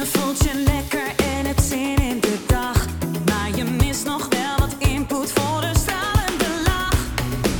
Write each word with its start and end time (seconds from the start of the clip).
Je 0.00 0.06
voelt 0.06 0.38
je 0.38 0.54
lekker 0.54 1.06
en 1.16 1.46
hebt 1.46 1.62
zin 1.62 1.96
in 1.96 2.20
de 2.20 2.38
dag. 2.46 2.86
Maar 3.26 3.56
je 3.56 3.64
mist 3.64 4.04
nog 4.04 4.28
wel 4.28 4.58
wat 4.58 4.74
input 4.78 5.32
voor 5.32 5.62
een 5.62 5.74
stralende 5.74 6.62
lach. 6.64 6.98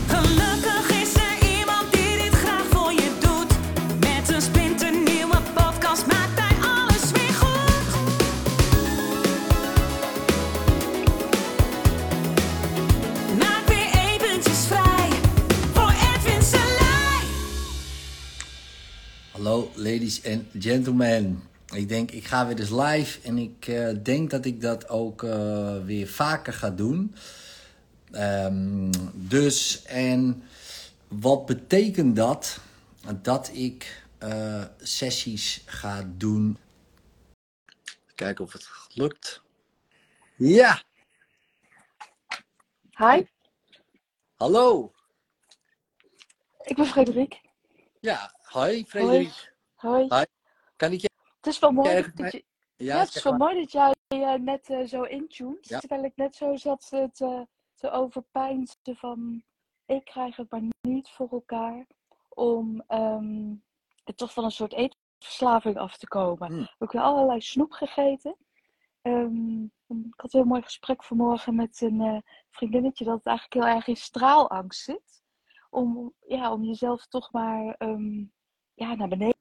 Gelukkig 0.06 0.90
is 1.02 1.14
er 1.14 1.58
iemand 1.58 1.92
die 1.92 2.16
dit 2.22 2.34
graag 2.34 2.64
voor 2.70 2.92
je 2.92 3.10
doet. 3.20 3.52
Met 3.98 4.28
een 4.34 4.42
splinternieuwe 4.42 5.36
podcast 5.54 6.06
maakt 6.06 6.40
hij 6.40 6.56
alles 6.62 7.10
weer 7.10 7.34
goed. 7.42 7.86
Maak 13.38 13.66
weer 13.66 13.90
eventjes 14.12 14.66
vrij 14.66 15.08
voor 15.72 15.92
Edwin 16.14 16.42
Selij. 16.42 17.24
Hallo 19.30 19.70
ladies 19.74 20.20
and 20.24 20.42
gentlemen. 20.58 21.49
Ik 21.72 21.88
denk, 21.88 22.10
ik 22.10 22.24
ga 22.24 22.46
weer 22.46 22.58
eens 22.58 22.70
live 22.70 23.20
en 23.28 23.38
ik 23.38 23.66
eh, 23.66 23.90
denk 24.02 24.30
dat 24.30 24.44
ik 24.44 24.60
dat 24.60 24.88
ook 24.88 25.22
eh, 25.22 25.84
weer 25.84 26.08
vaker 26.08 26.52
ga 26.52 26.70
doen. 26.70 27.14
Ehm, 28.10 28.92
dus, 29.14 29.82
en 29.82 30.42
wat 31.08 31.46
betekent 31.46 32.16
dat? 32.16 32.60
Dat 33.22 33.50
ik 33.52 34.04
eh, 34.18 34.64
sessies 34.78 35.62
ga 35.66 36.10
doen. 36.16 36.58
Kijken 38.14 38.44
of 38.44 38.52
het 38.52 38.68
lukt. 38.94 39.42
Ja, 40.36 40.82
Hi, 43.00 43.24
hallo. 44.36 44.92
ik 46.62 46.76
ben 46.76 46.86
Frederik. 46.86 47.40
Ja, 48.00 48.34
hoi 48.42 48.84
Frederik. 48.84 49.54
Hoi. 49.74 50.06
Hi. 50.08 50.24
Kan 50.76 50.92
ik 50.92 51.00
je... 51.00 51.09
Het 51.40 51.46
is 51.52 51.58
wel 51.58 51.70
mooi 51.72 51.88
Jij 51.88 52.10
dat, 52.14 52.32
je, 52.32 52.44
Ja, 52.76 52.94
ja, 52.94 53.00
het 53.00 53.14
is 53.14 53.22
wel 53.22 53.36
maar. 53.36 53.48
mooi 53.48 53.60
dat 53.60 53.72
jij 53.72 53.94
eh, 54.08 54.34
net 54.34 54.70
eh, 54.70 54.86
zo 54.86 55.02
intuned, 55.02 55.68
Ja. 55.68 55.78
terwijl 55.78 56.04
ik 56.04 56.16
net 56.16 56.34
zo 56.36 56.56
zat 56.56 56.88
eh, 56.92 57.04
te, 57.04 57.46
te 57.74 57.90
overpeinzen 57.90 58.96
van 58.96 59.42
ik 59.86 60.04
krijg 60.04 60.36
het 60.36 60.50
maar 60.50 60.62
niet 60.80 61.08
voor 61.08 61.28
elkaar 61.30 61.86
om 62.28 62.82
er 64.04 64.14
toch 64.14 64.32
van 64.32 64.44
een 64.44 64.50
soort 64.50 64.72
eetverslaving 64.72 65.76
af 65.78 65.96
te 65.96 66.08
komen. 66.08 66.48
Hmm. 66.48 66.60
Ik 66.62 66.74
heb 66.78 66.90
weer 66.92 67.02
allerlei 67.02 67.40
snoep 67.40 67.72
gegeten. 67.72 68.36
Ehm, 69.02 69.62
ik 69.86 70.20
had 70.20 70.32
een 70.32 70.40
heel 70.40 70.44
mooi 70.44 70.62
gesprek 70.62 71.04
vanmorgen 71.04 71.54
met 71.54 71.80
een 71.80 72.00
eh, 72.00 72.18
vriendinnetje 72.50 73.04
dat 73.04 73.16
het 73.16 73.26
eigenlijk 73.26 73.66
heel 73.66 73.74
erg 73.76 73.86
in 73.86 73.96
straalangst 73.96 74.84
zit. 74.84 75.22
Om, 75.70 76.14
ja, 76.26 76.52
om 76.52 76.64
jezelf 76.64 77.06
toch 77.06 77.32
maar 77.32 77.74
ehm, 77.78 78.24
ja, 78.74 78.94
naar 78.94 79.08
beneden 79.08 79.38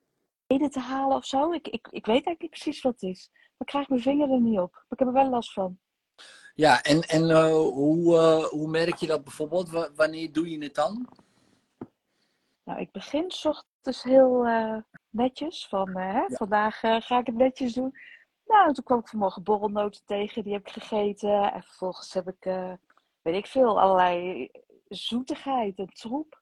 te 0.57 0.79
halen 0.79 1.17
of 1.17 1.25
zo. 1.25 1.51
Ik, 1.51 1.67
ik, 1.67 1.87
ik 1.91 2.05
weet 2.05 2.25
eigenlijk 2.25 2.41
niet 2.41 2.49
precies 2.49 2.81
wat 2.81 2.93
het 2.93 3.01
is. 3.01 3.29
Maar 3.31 3.43
ik 3.57 3.65
krijg 3.65 3.89
mijn 3.89 4.01
vinger 4.01 4.31
er 4.31 4.41
niet 4.41 4.59
op. 4.59 4.71
Maar 4.71 4.83
ik 4.89 4.99
heb 4.99 5.07
er 5.07 5.13
wel 5.13 5.29
last 5.29 5.53
van. 5.53 5.79
Ja, 6.55 6.81
en, 6.83 7.01
en 7.01 7.29
eh, 7.29 7.51
hoe, 7.51 8.17
eh, 8.17 8.43
hoe 8.43 8.67
merk 8.69 8.95
je 8.95 9.07
dat 9.07 9.23
bijvoorbeeld? 9.23 9.69
Wa- 9.69 9.89
wanneer 9.95 10.31
doe 10.31 10.49
je 10.49 10.63
het 10.63 10.75
dan? 10.75 11.07
Nou, 12.63 12.79
ik 12.79 12.91
begin 12.91 13.31
's 13.31 13.45
ochtends 13.45 14.03
heel 14.03 14.45
eh, 14.45 14.77
netjes. 15.09 15.67
Van 15.67 15.97
hè, 15.97 16.23
vandaag 16.27 16.79
ga 16.79 17.19
ik 17.19 17.25
het 17.25 17.35
netjes 17.35 17.73
doen. 17.73 17.93
Nou, 18.45 18.73
toen 18.73 18.83
kwam 18.83 18.99
ik 18.99 19.07
vanmorgen 19.07 19.43
borrelnoten 19.43 20.01
tegen. 20.05 20.43
Die 20.43 20.53
heb 20.53 20.67
ik 20.67 20.73
gegeten. 20.73 21.53
En 21.53 21.63
vervolgens 21.63 22.13
heb 22.13 22.27
ik, 22.27 22.43
weet 23.21 23.35
ik 23.35 23.47
veel, 23.47 23.79
allerlei 23.79 24.49
zoetigheid 24.87 25.77
en 25.77 25.87
troep. 25.93 26.38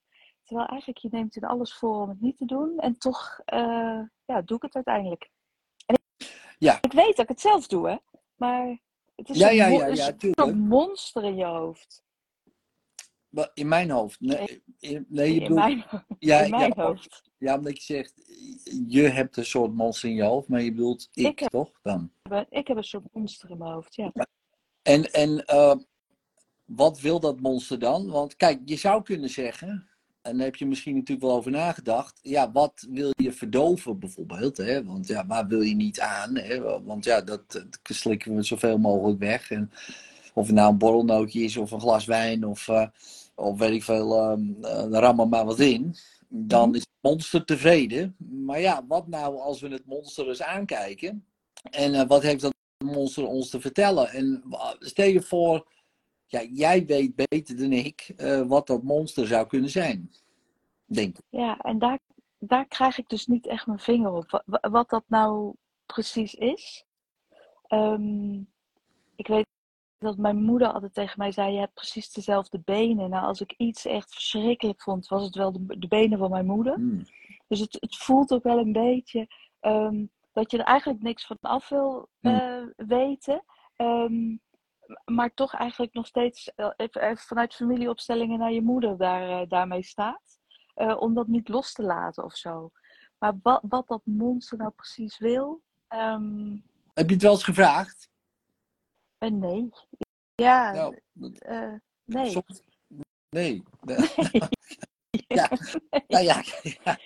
Terwijl 0.47 0.67
eigenlijk 0.67 0.99
je 0.99 1.07
neemt 1.11 1.35
in 1.35 1.43
alles 1.43 1.73
voor 1.73 2.01
om 2.01 2.09
het 2.09 2.21
niet 2.21 2.37
te 2.37 2.45
doen. 2.45 2.79
En 2.79 2.97
toch 2.97 3.41
eh, 3.45 4.01
ja, 4.25 4.41
doe 4.41 4.57
ik 4.57 4.61
het 4.63 4.75
uiteindelijk. 4.75 5.29
En 5.85 5.95
ik, 6.17 6.55
Ja. 6.59 6.77
ik 6.81 6.91
weet 6.91 7.15
dat 7.15 7.19
ik 7.19 7.27
het 7.27 7.41
zelf 7.41 7.67
doe, 7.67 7.89
hè. 7.89 7.95
Maar 8.35 8.79
het 9.15 9.29
is 9.29 9.37
Ja, 9.37 9.49
een, 9.49 9.55
ja, 9.55 9.67
ja, 9.67 9.87
een 9.87 9.95
ja, 9.95 10.11
tuurlijk. 10.13 10.55
monster 10.57 11.23
in 11.23 11.35
je 11.35 11.45
hoofd. 11.45 12.05
In 13.53 13.67
mijn 13.67 13.89
hoofd. 13.89 14.19
Nee, 14.19 14.63
in, 14.79 15.05
nee 15.09 15.27
je 15.33 15.33
In 15.33 15.39
bedoelt, 15.41 15.59
mijn, 15.59 15.83
ja, 16.19 16.39
in 16.41 16.49
mijn 16.49 16.73
ja, 16.75 16.83
hoofd. 16.83 17.21
ja, 17.37 17.55
omdat 17.57 17.77
je 17.77 17.93
zegt, 17.93 18.13
je 18.87 19.01
hebt 19.01 19.37
een 19.37 19.45
soort 19.45 19.73
monster 19.73 20.09
in 20.09 20.15
je 20.15 20.23
hoofd, 20.23 20.47
maar 20.47 20.61
je 20.61 20.71
bedoelt 20.71 21.09
ik, 21.13 21.25
Ik 21.27 21.39
heb- 21.39 21.49
toch 21.49 21.71
dan? 21.81 22.11
Ik 22.49 22.67
heb 22.67 22.77
een 22.77 22.83
soort 22.83 23.13
monster 23.13 23.49
in 23.49 23.57
mijn 23.57 23.71
hoofd, 23.73 23.95
ja. 23.95 24.11
En, 24.81 25.11
en 25.13 25.45
eh, 25.45 25.75
wat 26.65 26.99
wil 26.99 27.19
dat 27.19 27.39
monster 27.41 27.79
dan? 27.79 28.09
Want 28.09 28.35
kijk, 28.35 28.61
je 28.65 28.75
zou 28.75 29.03
kunnen 29.03 29.29
zeggen, 29.29 29.89
en 30.27 30.37
daar 30.37 30.45
heb 30.45 30.55
je 30.55 30.65
misschien 30.65 30.95
natuurlijk 30.95 31.27
wel 31.27 31.35
over 31.35 31.51
nagedacht, 31.51 32.19
ja, 32.21 32.51
wat 32.51 32.87
wil 32.89 33.11
je 33.15 33.31
verdoven 33.31 33.99
bijvoorbeeld? 33.99 34.57
Hè? 34.57 34.83
Want 34.83 35.07
ja, 35.07 35.25
waar 35.27 35.47
wil 35.47 35.61
je 35.61 35.75
niet 35.75 35.99
aan? 35.99 36.35
Hè? 36.37 36.81
Want 36.83 37.05
ja, 37.05 37.21
dat, 37.21 37.51
dat 37.51 37.67
slikken 37.83 38.35
we 38.35 38.43
zoveel 38.43 38.77
mogelijk 38.77 39.19
weg. 39.19 39.51
En 39.51 39.71
of 40.33 40.45
het 40.45 40.55
nou 40.55 40.71
een 40.71 40.77
borrelnootje 40.77 41.41
is 41.41 41.57
of 41.57 41.71
een 41.71 41.79
glas 41.79 42.05
wijn 42.05 42.45
of, 42.45 42.67
eh, 42.67 42.87
of 43.35 43.57
weet 43.57 43.71
ik 43.71 43.83
veel, 43.83 44.17
ehm 44.21 44.41
uh, 44.61 44.99
ram 44.99 45.19
er 45.19 45.27
maar 45.27 45.45
wat 45.45 45.59
in. 45.59 45.95
Dan 46.29 46.75
is 46.75 46.81
het 46.81 47.11
monster 47.11 47.45
tevreden. 47.45 48.15
Maar 48.45 48.59
ja, 48.59 48.85
wat 48.87 49.07
nou 49.07 49.39
als 49.39 49.61
we 49.61 49.67
het 49.67 49.85
monster 49.85 50.27
eens 50.27 50.41
aankijken? 50.41 51.25
En 51.69 51.93
eh, 51.93 52.07
wat 52.07 52.21
heeft 52.21 52.41
dat 52.41 52.53
monster 52.85 53.25
ons 53.27 53.49
te 53.49 53.61
vertellen? 53.61 54.09
En 54.09 54.41
wa- 54.45 54.75
stel 54.79 55.07
je 55.07 55.21
voor, 55.21 55.67
ja, 56.27 56.41
jij 56.43 56.85
weet 56.85 57.15
beter 57.15 57.57
dan 57.57 57.71
ik 57.71 58.13
eh, 58.17 58.41
wat 58.41 58.67
dat 58.67 58.83
monster 58.83 59.27
zou 59.27 59.47
kunnen 59.47 59.69
zijn. 59.69 60.11
Denk 60.85 61.17
ik. 61.17 61.23
Ja, 61.29 61.57
en 61.57 61.79
daar, 61.79 61.99
daar 62.39 62.65
krijg 62.67 62.97
ik 62.97 63.09
dus 63.09 63.27
niet 63.27 63.47
echt 63.47 63.67
mijn 63.67 63.79
vinger 63.79 64.11
op. 64.11 64.31
Wa- 64.31 64.43
wa- 64.45 64.69
Wat, 64.69 64.89
dat 64.89 65.03
nou 65.07 65.53
precies 65.85 66.35
is. 66.35 66.85
Ehm, 67.67 68.33
ik 69.15 69.27
weet 69.27 69.45
dat 69.97 70.17
mijn 70.17 70.43
moeder 70.43 70.71
altijd 70.71 70.93
tegen 70.93 71.19
mij 71.19 71.31
zei: 71.31 71.53
Je 71.53 71.59
hebt 71.59 71.73
precies 71.73 72.11
dezelfde 72.11 72.59
benen. 72.65 73.09
Nou, 73.09 73.25
als 73.25 73.41
ik 73.41 73.53
iets 73.57 73.85
echt 73.85 74.13
verschrikkelijk 74.13 74.81
vond, 74.81 75.07
was 75.07 75.23
het 75.23 75.35
wel 75.35 75.51
de, 75.51 75.79
de 75.79 75.87
benen 75.87 76.17
van 76.17 76.29
mijn 76.29 76.45
moeder. 76.45 76.73
Hmm. 76.73 77.03
Dus 77.47 77.59
het, 77.59 77.77
het 77.79 77.95
voelt 77.95 78.31
ook 78.31 78.43
wel 78.43 78.57
een 78.57 78.71
beetje 78.71 79.27
ehm, 79.59 80.05
dat 80.33 80.51
je 80.51 80.57
er 80.57 80.63
eigenlijk 80.63 81.01
niks 81.01 81.25
van 81.25 81.37
af 81.41 81.69
wil 81.69 82.09
eh, 82.21 82.63
weten. 82.75 83.43
Ehm, 83.75 84.35
maar 85.05 85.33
toch 85.33 85.53
eigenlijk 85.53 85.93
nog 85.93 86.07
steeds 86.07 86.53
eh, 86.55 86.69
even, 86.75 87.01
even 87.01 87.17
vanuit 87.17 87.55
familieopstellingen 87.55 88.39
naar 88.39 88.51
je 88.51 88.61
moeder 88.61 88.97
daar, 88.97 89.41
eh, 89.41 89.49
daarmee 89.49 89.83
staat. 89.83 90.39
Eh, 90.73 91.01
om 91.01 91.13
dat 91.13 91.27
niet 91.27 91.47
los 91.49 91.71
te 91.73 91.83
laten 91.83 92.23
of 92.23 92.35
zo. 92.35 92.71
Maar 93.17 93.33
wat, 93.41 93.61
wat 93.67 93.87
dat 93.87 94.01
monster 94.05 94.57
nou 94.57 94.71
precies 94.71 95.17
wil, 95.17 95.61
ehm, 95.87 96.57
Heb 96.93 97.07
je 97.07 97.13
het 97.13 97.21
wel 97.23 97.31
eens 97.31 97.43
gevraagd? 97.43 98.09
eh, 99.17 99.31
nee. 99.31 99.69
Ja, 100.35 100.71
Nou, 100.71 100.99
nee. 102.05 102.29
soms- 102.29 102.63
nee. 103.29 103.63
Ja, 105.27 105.49
nou 106.07 106.23
ja, 106.23 106.43
ja. 106.83 106.99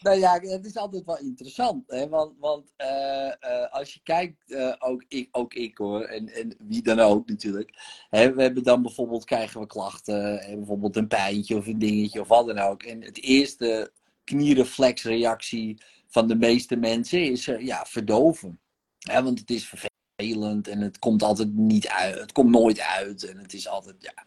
Nou 0.00 0.18
ja, 0.18 0.40
het 0.40 0.66
is 0.66 0.76
altijd 0.76 1.04
wel 1.04 1.18
interessant. 1.18 1.84
Hè? 1.86 2.08
Want, 2.08 2.32
want 2.38 2.72
eh, 2.76 3.26
eh, 3.26 3.72
als 3.72 3.94
je 3.94 4.00
kijkt, 4.02 4.52
eh, 4.52 4.74
ook, 4.78 5.04
ik, 5.08 5.28
ook 5.32 5.54
ik 5.54 5.78
hoor, 5.78 6.02
en, 6.02 6.28
en 6.28 6.56
wie 6.58 6.82
dan 6.82 6.98
ook 6.98 7.28
natuurlijk. 7.28 7.70
Hè, 8.10 8.34
we 8.34 8.42
hebben 8.42 8.62
dan 8.62 8.82
bijvoorbeeld, 8.82 9.24
krijgen 9.24 9.60
we 9.60 9.66
klachten, 9.66 10.40
bijvoorbeeld 10.56 10.96
een 10.96 11.08
pijntje 11.08 11.56
of 11.56 11.66
een 11.66 11.78
dingetje 11.78 12.20
of 12.20 12.28
wat 12.28 12.46
dan 12.46 12.58
ook. 12.58 12.82
En 12.82 13.02
het 13.02 13.22
eerste 13.22 13.92
knierreflexreactie 14.24 15.82
van 16.06 16.28
de 16.28 16.36
meeste 16.36 16.76
mensen 16.76 17.30
is 17.30 17.44
ja, 17.44 17.84
verdoven. 17.86 18.60
Hè, 18.98 19.22
want 19.22 19.38
het 19.38 19.50
is 19.50 19.68
vervelend 19.68 20.68
en 20.68 20.80
het 20.80 20.98
komt 20.98 21.22
altijd 21.22 21.54
niet 21.54 21.88
uit. 21.88 22.18
Het 22.18 22.32
komt 22.32 22.50
nooit 22.50 22.80
uit 22.80 23.22
en 23.22 23.38
het 23.38 23.52
is 23.52 23.68
altijd, 23.68 23.96
ja, 23.98 24.24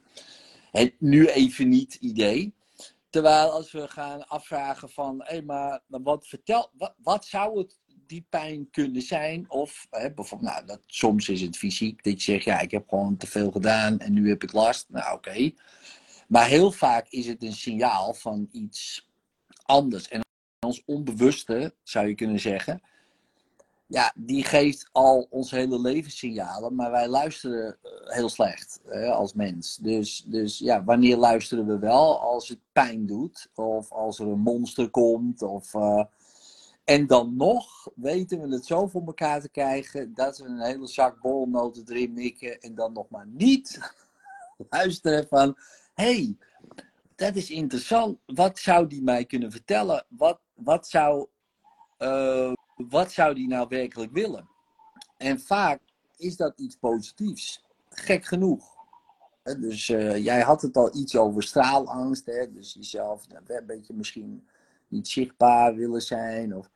het 0.72 0.94
nu 1.00 1.28
even 1.28 1.70
niet 1.70 1.94
idee. 1.94 2.54
Terwijl 3.14 3.52
als 3.52 3.72
we 3.72 3.88
gaan 3.88 4.28
afvragen 4.28 4.90
van, 4.90 5.22
hé, 5.24 5.42
maar 5.42 5.82
wat 5.88 6.28
vertel, 6.28 6.72
wat, 6.78 6.94
wat 6.98 7.26
zou 7.26 7.58
het 7.58 7.80
die 7.86 8.26
pijn 8.30 8.70
kunnen 8.72 9.02
zijn? 9.02 9.50
Of 9.50 9.88
hè, 9.90 10.14
bijvoorbeeld, 10.14 10.52
nou, 10.52 10.66
dat, 10.66 10.82
soms 10.86 11.30
is 11.30 11.42
het 11.42 11.58
fysiek, 11.58 12.04
dat 12.04 12.24
je 12.24 12.32
zegt, 12.32 12.44
ja, 12.44 12.60
ik 12.60 12.72
heb 12.72 12.90
gewoon 12.90 13.18
te 13.18 13.28
veel 13.28 13.52
gedaan 13.52 14.00
en 14.00 14.14
nu 14.14 14.30
heb 14.30 14.44
ik 14.44 14.52
last. 14.52 14.90
Nou, 14.90 15.16
oké. 15.16 15.52
Maar 16.28 16.48
heel 16.48 16.72
vaak 16.72 17.08
is 17.10 17.28
het 17.28 17.44
een 17.44 17.54
signaal 17.54 18.14
van 18.14 18.48
iets 18.52 19.10
anders. 19.64 20.08
En 20.08 20.22
ons 20.66 20.82
onbewuste, 20.86 21.76
zou 21.84 22.08
je 22.08 22.16
kunnen 22.16 22.40
zeggen, 22.40 22.82
ja, 23.94 24.12
die 24.16 24.44
geeft 24.44 24.90
al 24.92 25.28
ons 25.30 25.52
hele 25.52 25.80
leven 25.80 26.12
signalen, 26.12 26.76
maar 26.76 26.92
wij 26.92 27.08
luisteren 27.08 27.78
eh, 27.82 27.92
heel 28.16 28.30
slecht 28.30 28.80
hè, 28.86 29.12
als 29.12 29.34
mens. 29.34 29.76
Dus, 29.76 30.24
dus 30.28 30.58
ja, 30.58 30.84
wanneer 30.84 31.18
luisteren 31.18 31.68
we 31.68 31.80
wel? 31.80 32.20
Als 32.20 32.48
het 32.48 32.60
pijn 32.72 33.06
doet, 33.06 33.50
of 33.56 33.92
als 33.92 34.20
er 34.20 34.28
een 34.28 34.40
monster 34.40 34.90
komt, 34.90 35.42
of... 35.42 35.74
eh, 35.74 36.04
en 36.84 37.08
dan 37.08 37.36
nog 37.36 37.88
weten 37.96 38.42
we 38.42 38.54
het 38.54 38.66
zo 38.66 38.88
voor 38.88 39.04
elkaar 39.06 39.42
te 39.42 39.50
krijgen 39.50 40.14
dat 40.14 40.38
we 40.38 40.46
een 40.46 40.62
hele 40.62 40.88
zak 40.88 41.22
borrelnoten 41.22 41.84
erin 41.88 42.14
mikken 42.14 42.62
en 42.62 42.76
dan 42.76 42.94
nog 42.94 43.10
maar 43.10 43.28
niet 43.28 43.80
luisteren 44.70 45.28
van, 45.28 45.58
hey, 45.94 46.38
dat 47.16 47.36
is 47.36 47.50
interessant. 47.50 48.18
Wat 48.26 48.60
zou 48.60 48.88
die 48.88 49.04
mij 49.04 49.26
kunnen 49.26 49.52
vertellen? 49.52 50.06
Wat, 50.10 50.40
wat 50.54 50.88
zou, 50.88 51.28
eh, 51.98 52.54
wat 52.76 53.12
zou 53.12 53.34
die 53.34 53.48
nou 53.48 53.68
werkelijk 53.70 54.12
willen? 54.12 54.50
En 55.18 55.40
vaak 55.40 55.80
is 56.18 56.36
dat 56.36 56.60
iets 56.60 56.76
positiefs. 56.76 57.64
Gek 57.90 58.26
genoeg. 58.26 58.74
Dus 59.44 59.90
eh, 59.90 60.24
jij 60.24 60.42
had 60.42 60.62
het 60.62 60.78
al 60.78 60.96
iets 60.96 61.16
over 61.16 61.44
straalangst. 61.44 62.26
Hè? 62.26 62.54
Dus 62.54 62.74
jezelf 62.74 63.28
nou, 63.28 63.42
een 63.46 63.66
beetje 63.66 63.94
misschien 63.94 64.48
niet 64.88 65.08
zichtbaar 65.08 65.76
willen 65.76 66.02
zijn. 66.02 66.56
Of, 66.56 66.70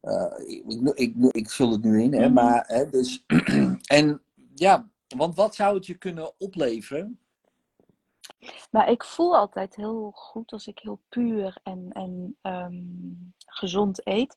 eh, 0.00 0.32
ik, 0.46 0.64
ik, 0.66 0.92
ik, 0.94 1.14
ik 1.30 1.50
vul 1.50 1.70
het 1.70 1.82
nu 1.82 2.02
in. 2.02 2.12
Hè? 2.12 2.24
Mhm. 2.24 2.32
Maar, 2.32 2.64
hè, 2.66 2.90
dus, 2.90 3.24
en 3.98 4.22
ja, 4.54 4.88
want 5.16 5.34
wat 5.34 5.54
zou 5.54 5.74
het 5.74 5.86
je 5.86 5.94
kunnen 5.94 6.40
opleveren? 6.40 7.18
Maar 8.74 8.90
ik 8.90 9.04
voel 9.04 9.36
altijd 9.36 9.76
heel 9.76 10.10
goed 10.14 10.52
als 10.52 10.66
ik 10.66 10.78
heel 10.78 11.00
puur 11.08 11.56
en, 11.62 11.92
en 11.92 12.38
ehm, 12.40 12.82
gezond 13.46 14.06
eet, 14.06 14.34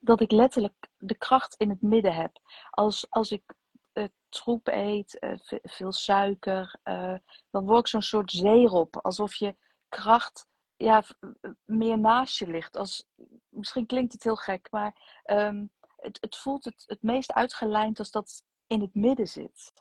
dat 0.00 0.20
ik 0.20 0.30
letterlijk 0.30 0.88
de 0.96 1.14
kracht 1.14 1.54
in 1.54 1.70
het 1.70 1.82
midden 1.82 2.14
heb. 2.14 2.38
Als, 2.70 3.06
als 3.10 3.30
ik 3.30 3.42
eh, 3.92 4.04
troep 4.28 4.66
eet, 4.66 5.18
eh, 5.18 5.32
ve- 5.42 5.60
veel 5.62 5.92
suiker, 5.92 6.78
eh, 6.82 7.14
dan 7.50 7.64
word 7.64 7.78
ik 7.80 7.86
zo'n 7.86 8.02
soort 8.02 8.30
zeerop. 8.30 8.96
Alsof 8.96 9.34
je 9.34 9.56
kracht 9.88 10.46
ja, 10.76 11.04
meer 11.64 11.98
naast 11.98 12.38
je 12.38 12.46
ligt. 12.46 12.76
Als, 12.76 13.06
misschien 13.48 13.86
klinkt 13.86 14.12
het 14.12 14.22
heel 14.22 14.36
gek, 14.36 14.68
maar 14.70 15.20
ehm, 15.22 15.66
het, 15.96 16.18
het 16.20 16.36
voelt 16.36 16.64
het, 16.64 16.84
het 16.86 17.02
meest 17.02 17.32
uitgelijnd 17.32 17.98
als 17.98 18.10
dat 18.10 18.42
in 18.66 18.80
het 18.80 18.94
midden 18.94 19.28
zit. 19.28 19.72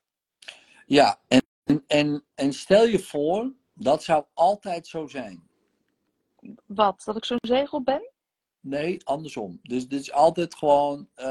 Ja, 0.86 1.22
en, 1.28 1.84
en, 1.88 2.26
en 2.36 2.54
stel 2.54 2.86
je 2.86 3.00
voor, 3.00 3.54
dat 3.80 4.04
zou 4.04 4.26
altijd 4.34 4.88
zo 4.88 5.08
zijn. 5.08 5.48
Wat? 6.66 7.02
Dat 7.06 7.18
ik 7.18 7.26
zo'n 7.26 7.38
zegel 7.42 7.82
ben? 7.84 8.12
Nee, 8.60 9.06
andersom. 9.06 9.60
Dus 9.64 9.88
dit 9.88 10.00
is 10.00 10.12
altijd 10.12 10.56
gewoon 10.56 11.10
eh, 11.14 11.26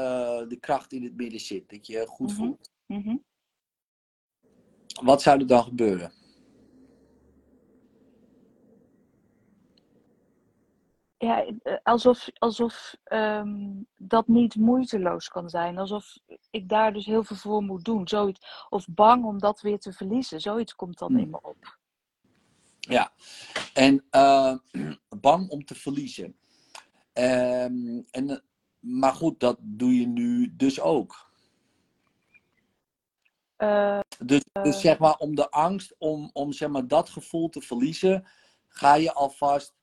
de 0.47 0.57
kracht 0.59 0.93
in 0.93 1.03
het 1.03 1.15
midden 1.15 1.39
zit. 1.39 1.69
Dat 1.69 1.87
je 1.87 1.93
je 1.93 2.07
goed 2.07 2.27
Mhm. 2.31 2.37
voelt. 2.37 2.71
Mhm. 2.85 3.15
Wat 5.03 5.21
zou 5.21 5.39
er 5.39 5.47
dan 5.47 5.63
gebeuren? 5.63 6.11
Ja, 11.17 11.45
eh, 11.45 11.77
alsof, 11.83 12.27
alsof 12.33 12.95
ehm, 13.03 13.73
dat 13.97 14.27
niet 14.27 14.55
moeiteloos 14.55 15.29
kan 15.29 15.49
zijn. 15.49 15.77
Alsof 15.77 16.17
ik 16.49 16.69
daar 16.69 16.93
dus 16.93 17.05
heel 17.05 17.23
veel 17.23 17.35
voor 17.35 17.63
moet 17.63 17.83
doen. 17.85 18.07
Zoiets. 18.07 18.65
Of 18.69 18.85
bang 18.89 19.25
om 19.25 19.39
dat 19.39 19.61
weer 19.61 19.79
te 19.79 19.93
verliezen. 19.93 20.41
Zoiets 20.41 20.75
komt 20.75 20.97
dan 20.97 21.11
Hmm. 21.11 21.19
in 21.19 21.29
me 21.29 21.39
op. 21.41 21.77
Ja, 22.87 23.11
en 23.73 24.05
eh, 24.09 24.55
bang 25.21 25.49
om 25.49 25.65
te 25.65 25.75
verliezen. 25.75 26.37
Ehm, 27.13 28.01
en, 28.11 28.29
eh, 28.29 28.37
maar 28.79 29.13
goed, 29.13 29.39
dat 29.39 29.57
doe 29.61 29.99
je 29.99 30.07
nu 30.07 30.55
dus 30.55 30.79
ook. 30.79 31.25
Eh, 33.55 33.99
Dus, 34.25 34.43
dus 34.61 34.81
zeg 34.81 34.99
maar, 34.99 35.15
om 35.15 35.35
de 35.35 35.49
angst, 35.49 35.95
om, 35.97 36.29
om 36.33 36.51
zeg 36.51 36.69
maar, 36.69 36.87
dat 36.87 37.09
gevoel 37.09 37.49
te 37.49 37.61
verliezen, 37.61 38.27
ga 38.67 38.95
je 38.95 39.13
alvast 39.13 39.73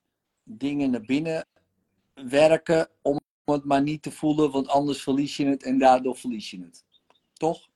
dingen 0.43 0.91
naar 0.91 1.01
binnen 1.05 1.47
werken 2.13 2.89
om 3.01 3.19
het 3.45 3.63
maar 3.65 3.81
niet 3.81 4.01
te 4.01 4.11
voelen, 4.11 4.51
want 4.51 4.67
anders 4.67 5.03
verlies 5.03 5.37
je 5.37 5.45
het 5.45 5.63
en 5.63 5.77
daardoor 5.77 6.15
verlies 6.15 6.51
je 6.51 6.61
het. 6.61 6.85
Toch? 7.33 7.67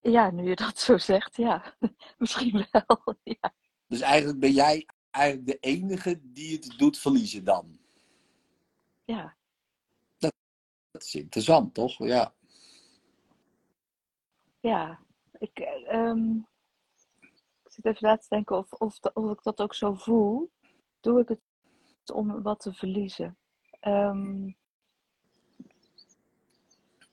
ja, 0.00 0.30
nu 0.30 0.48
je 0.48 0.56
dat 0.56 0.78
zo 0.78 0.98
zegt, 0.98 1.36
ja. 1.36 1.76
Misschien 2.18 2.66
wel. 2.70 3.16
Ja. 3.22 3.52
Dus 3.86 4.00
eigenlijk 4.00 4.38
ben 4.40 4.52
jij 4.52 4.86
eigenlijk 5.10 5.46
de 5.46 5.58
enige 5.58 6.20
die 6.22 6.52
het 6.56 6.74
doet 6.78 6.98
verliezen 6.98 7.44
dan. 7.44 7.78
ja. 9.04 9.36
Dat 10.90 11.02
is 11.02 11.14
interessant, 11.14 11.74
toch? 11.74 11.98
Ja. 11.98 12.34
Ja. 14.60 15.00
Ik, 15.38 15.58
eh, 15.58 15.92
ehm, 15.94 16.36
ik 17.64 17.70
zit 17.72 17.84
even 17.84 18.08
na 18.08 18.16
te 18.16 18.26
denken 18.28 18.56
of, 18.56 18.72
of, 18.72 18.98
of 19.00 19.30
ik 19.30 19.42
dat 19.42 19.60
ook 19.60 19.74
zo 19.74 19.94
voel. 19.94 20.50
Doe 21.00 21.20
ik 21.20 21.28
het 21.28 21.40
om 22.12 22.42
wat 22.42 22.60
te 22.60 22.72
verliezen? 22.72 23.38
Ehm, 23.80 24.50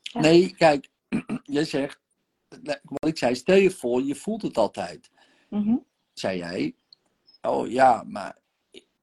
Ja. 0.01 0.19
Nee, 0.19 0.55
kijk, 0.55 0.89
jij 1.43 1.65
zegt, 1.65 1.99
wat 2.83 3.07
ik 3.07 3.17
zei, 3.17 3.35
stel 3.35 3.55
je 3.55 3.71
voor, 3.71 4.01
je 4.01 4.15
voelt 4.15 4.41
het 4.41 4.57
altijd. 4.57 5.11
mhm. 5.49 5.77
Zei 6.13 6.37
jij, 6.37 6.75
oh 7.41 7.69
ja, 7.69 8.03
maar 8.07 8.37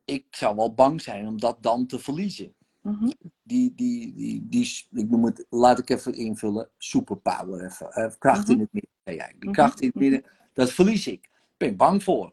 ik 0.05 0.27
zou 0.31 0.57
wel 0.57 0.75
bang 0.75 1.03
zijn 1.03 1.27
om 1.27 1.41
dat 1.41 1.63
dan 1.63 1.87
te 1.87 1.99
verliezen. 1.99 2.55
Mhm. 2.83 3.11
Die, 3.43 3.75
die, 3.75 4.15
die, 4.15 4.47
die, 4.49 4.87
ik 4.93 5.09
noem 5.11 5.25
het, 5.25 5.47
laat 5.51 5.79
ik 5.79 5.91
even 5.91 6.15
invullen, 6.15 6.69
superpower 6.79 7.65
even. 7.65 7.91
eh, 7.93 8.11
kracht 8.19 8.49
in 8.49 8.55
Mhm. 8.55 8.63
het 8.63 8.73
midden, 8.73 8.91
zei 9.05 9.17
jij. 9.17 9.29
Die 9.39 9.45
Mhm. 9.45 9.53
kracht 9.53 9.81
in 9.81 9.87
het 9.87 9.97
midden, 9.97 10.25
dat 10.53 10.71
verlies 10.73 11.07
ik. 11.07 11.29
Daar 11.33 11.41
ben 11.57 11.69
ik 11.69 11.77
bang 11.77 12.03
voor. 12.03 12.33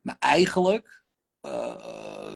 Maar 0.00 0.16
eigenlijk, 0.18 1.02
eh, 1.40 2.32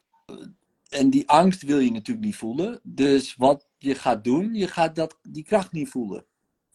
en 0.89 1.09
die 1.09 1.29
angst 1.29 1.61
wil 1.61 1.79
je 1.79 1.91
natuurlijk 1.91 2.25
niet 2.25 2.35
voelen. 2.35 2.79
Dus 2.83 3.35
wat 3.35 3.67
je 3.77 3.95
gaat 3.95 4.23
doen, 4.23 4.53
je 4.53 4.67
gaat 4.67 4.95
dat, 4.95 5.17
die 5.21 5.43
kracht 5.43 5.71
niet 5.71 5.89
voelen. 5.89 6.25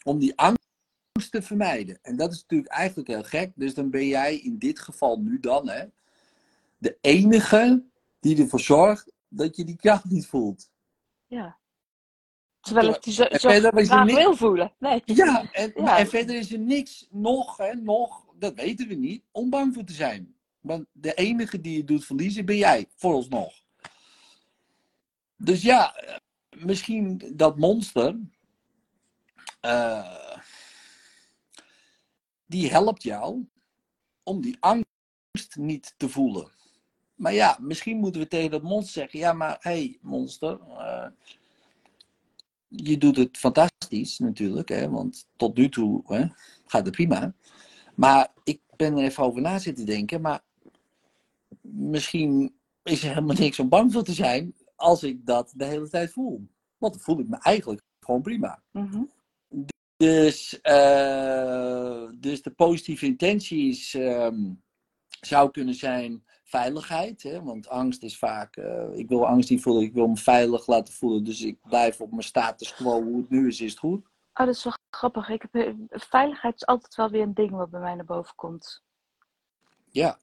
Om 0.03 0.19
die 0.19 0.37
angst 0.39 0.60
te 1.31 1.43
vermijden. 1.43 1.99
En 2.03 2.17
dat 2.17 2.33
is 2.33 2.41
natuurlijk 2.41 2.73
eigenlijk 2.73 3.09
heel 3.09 3.23
gek. 3.23 3.53
Dus 3.55 3.75
dan 3.75 3.91
ben 3.91 4.07
jij 4.07 4.37
in 4.37 4.59
dit 4.59 4.79
geval 4.81 5.21
nu 5.21 5.41
dan, 5.41 5.69
hè, 5.69 5.85
de 6.79 6.99
enige 7.01 7.83
die 8.21 8.39
ervoor 8.43 8.61
zorgt 8.61 9.13
dat 9.29 9.57
je 9.57 9.65
die 9.65 9.77
kracht 9.77 10.05
niet 10.05 10.27
voelt. 10.27 10.71
Ja. 11.27 11.59
Terwijl 12.61 12.89
ik 12.89 13.03
die 13.03 13.13
zo, 13.13 13.25
zo 13.31 13.49
graag 13.49 14.05
niks- 14.05 14.15
wil 14.19 14.37
voelen. 14.37 14.73
Nee. 14.79 15.03
Ja, 15.05 15.53
en, 15.53 15.73
Ja. 15.75 15.83
maar- 15.83 15.99
en 15.99 16.07
verder 16.09 16.37
is 16.37 16.53
er 16.53 16.59
niks 16.59 17.07
nog, 17.11 17.57
hè, 17.57 17.75
nog, 17.75 18.25
dat 18.39 18.55
weten 18.55 18.89
we 18.89 18.95
niet, 18.95 19.23
om 19.31 19.51
bang 19.51 19.75
voor 19.75 19.85
te 19.85 19.93
zijn. 19.93 20.35
Want 20.61 20.87
de 20.93 21.15
enige 21.15 21.61
die 21.61 21.77
je 21.77 21.85
doet 21.85 22.05
verliezen 22.05 22.45
ben 22.45 22.57
jij, 22.57 22.87
vooralsnog. 22.97 23.53
Dus 25.37 25.63
ja, 25.63 25.95
eh, 25.95 26.17
misschien 26.65 27.23
dat 27.35 27.59
monster, 27.59 28.19
eh, 29.61 30.39
die 32.51 32.71
helpt 32.71 33.03
jou 33.03 33.47
om 34.23 34.41
die 34.41 34.57
angst 34.61 35.57
niet 35.57 35.95
te 35.97 36.09
voelen. 36.09 36.51
Maar 37.15 37.35
ja, 37.35 37.57
misschien 37.61 37.97
moeten 37.97 38.21
we 38.21 38.29
tegen 38.29 38.51
dat 38.51 38.63
monster 38.63 38.93
zeggen, 38.93 39.19
ja 39.19 39.33
maar 39.33 39.57
hé 39.61 39.71
hey, 39.71 39.99
monster, 40.01 40.61
eh, 40.61 41.07
je 42.69 42.99
doet 42.99 43.17
het 43.17 43.39
fantastisch 43.39 44.19
natuurlijk, 44.19 44.69
hè, 44.69 44.91
want 44.91 45.27
tot 45.37 45.57
nu 45.57 45.69
toe 45.69 46.03
hè, 46.07 46.27
gaat 46.67 46.85
het 46.85 46.95
prima. 46.95 47.35
Maar 47.95 48.33
ik 48.45 48.61
ben 48.77 48.97
er 48.97 49.05
even 49.05 49.25
over 49.25 49.41
na 49.41 49.59
zitten 49.59 49.87
denken, 49.87 50.21
maar 50.21 50.43
misschien 51.61 52.55
is 52.83 53.03
er 53.03 53.09
helemaal 53.09 53.37
niks 53.37 53.59
om 53.59 53.69
bang 53.69 53.93
voor 53.93 54.05
te 54.05 54.13
zijn 54.13 54.55
als 54.77 55.03
ik 55.03 55.27
dat 55.27 55.53
de 55.57 55.65
hele 55.65 55.89
tijd 55.89 56.13
voel. 56.13 56.49
Want 56.79 56.93
dan 56.93 57.03
voel 57.03 57.19
ik 57.19 57.29
me 57.29 57.39
eigenlijk 57.39 57.83
gewoon 58.01 58.23
prima. 58.23 58.63
Mhm. 58.71 59.03
Dus, 60.01 60.61
eh, 60.61 62.09
dus 62.15 62.43
de 62.43 62.51
positieve 62.51 63.07
intentie 63.07 63.69
is, 63.69 63.95
ehm, 63.95 64.53
zou 65.21 65.51
kunnen 65.51 65.75
zijn 65.75 66.25
veiligheid. 66.45 67.23
Hè? 67.23 67.43
Want 67.43 67.69
angst 67.69 68.03
is 68.03 68.19
vaak, 68.19 68.57
eh, 68.57 68.89
ik 68.93 69.09
wil 69.09 69.27
angst 69.27 69.51
niet 69.51 69.63
voelen, 69.63 69.83
ik 69.83 69.93
wil 69.93 70.07
me 70.07 70.17
veilig 70.17 70.67
laten 70.67 70.95
voelen. 70.95 71.25
Dus 71.25 71.41
ik 71.43 71.59
blijf 71.69 72.01
op 72.01 72.11
mijn 72.11 72.23
status 72.23 72.75
quo, 72.75 73.03
hoe 73.03 73.17
het 73.17 73.31
nu 73.31 73.47
is, 73.47 73.61
is 73.61 73.71
het 73.71 73.79
goed. 73.79 74.07
Oh, 74.35 74.47
dat 74.47 74.55
is 74.55 74.65
wel 74.65 74.75
grappig. 74.91 75.29
Ik 75.29 75.43
heb, 75.43 75.55
eh, 75.55 75.75
veiligheid 75.91 76.55
is 76.55 76.67
altijd 76.67 76.95
wel 76.95 77.11
weer 77.11 77.23
een 77.23 77.35
ding 77.35 77.51
wat 77.51 77.71
bij 77.71 77.81
mij 77.81 77.95
naar 77.95 78.05
boven 78.05 78.35
komt. 78.35 78.83
Ja. 79.91 80.19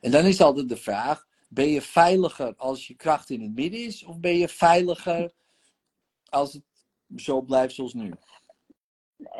En 0.00 0.10
dan 0.10 0.24
is 0.24 0.40
altijd 0.40 0.68
de 0.68 0.76
vraag, 0.76 1.26
ben 1.48 1.68
je 1.68 1.82
veiliger 1.82 2.54
als 2.56 2.86
je 2.86 2.94
kracht 2.94 3.30
in 3.30 3.42
het 3.42 3.54
midden 3.54 3.84
is? 3.84 4.04
Of 4.04 4.18
ben 4.18 4.36
je 4.36 4.48
veiliger 4.48 5.32
als 6.28 6.52
het 6.52 6.62
zo 7.16 7.40
blijft 7.40 7.74
zoals 7.74 7.94
nu? 7.94 8.12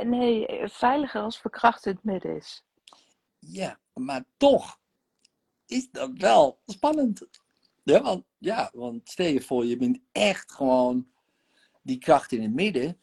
Nee, 0.02 0.46
veiliger 0.68 1.20
als 1.20 1.38
verkracht 1.38 1.86
in 1.86 1.92
het 1.92 2.04
midden 2.04 2.36
is. 2.36 2.64
Ja, 3.38 3.80
maar 3.92 4.24
toch 4.36 4.78
is 5.66 5.90
dat 5.90 6.10
wel 6.14 6.58
spannend. 6.66 7.26
Ja, 7.82 8.02
want, 8.02 8.24
ja, 8.38 8.70
want 8.72 9.08
stel 9.08 9.26
je 9.26 9.40
voor, 9.40 9.64
je 9.64 9.76
bent 9.76 9.98
echt 10.12 10.52
gewoon 10.52 11.08
die 11.82 11.98
kracht 11.98 12.32
in 12.32 12.42
het 12.42 12.54
midden. 12.54 13.00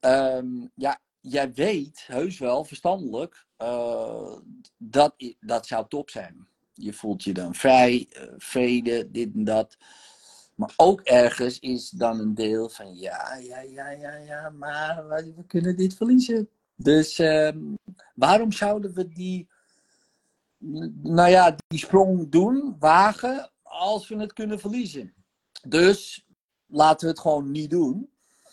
Ehm, 0.00 0.66
ja, 0.74 1.00
jij 1.20 1.52
weet 1.52 2.04
heus 2.06 2.38
wel, 2.38 2.64
verstandelijk, 2.64 3.46
eh, 3.56 4.36
dat, 4.76 5.14
dat 5.40 5.66
zou 5.66 5.88
top 5.88 6.10
zijn. 6.10 6.48
Je 6.72 6.92
voelt 6.92 7.24
je 7.24 7.32
dan 7.32 7.54
vrij, 7.54 8.06
eh, 8.10 8.24
vrede, 8.36 9.10
dit 9.10 9.34
en 9.34 9.44
dat. 9.44 9.76
Maar 10.58 10.72
ook 10.76 11.00
ergens 11.00 11.58
is 11.58 11.90
dan 11.90 12.20
een 12.20 12.34
deel 12.34 12.68
van 12.68 12.96
ja, 12.96 13.34
ja, 13.36 13.60
ja, 13.60 13.90
ja, 13.90 14.14
ja, 14.16 14.50
maar 14.50 15.08
we 15.08 15.44
kunnen 15.46 15.76
dit 15.76 15.94
verliezen. 15.94 16.48
Dus 16.74 17.18
ehm, 17.18 17.58
waarom 18.14 18.52
zouden 18.52 18.94
we 18.94 19.08
die, 19.08 19.48
nou 21.02 21.30
ja, 21.30 21.56
die 21.66 21.78
sprong 21.78 22.28
doen, 22.28 22.76
wagen, 22.78 23.50
als 23.62 24.08
we 24.08 24.16
het 24.16 24.32
kunnen 24.32 24.60
verliezen? 24.60 25.14
Dus 25.68 26.26
laten 26.66 27.06
we 27.06 27.12
het 27.12 27.20
gewoon 27.20 27.50
niet 27.50 27.70
doen. 27.70 28.10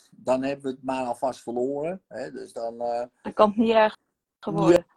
Dan 0.10 0.44
hebben 0.44 0.66
we 0.66 0.72
het 0.72 0.84
maar 0.84 1.06
alvast 1.06 1.42
verloren. 1.42 2.02
Hè? 2.08 2.32
Dus 2.32 2.54
dan, 2.54 2.78
Dan 3.22 3.34
kan 3.34 3.48
het 3.48 3.58
niet 3.58 3.74
erg 3.74 3.98
geworden. 4.40 4.86
ja, 4.88 4.95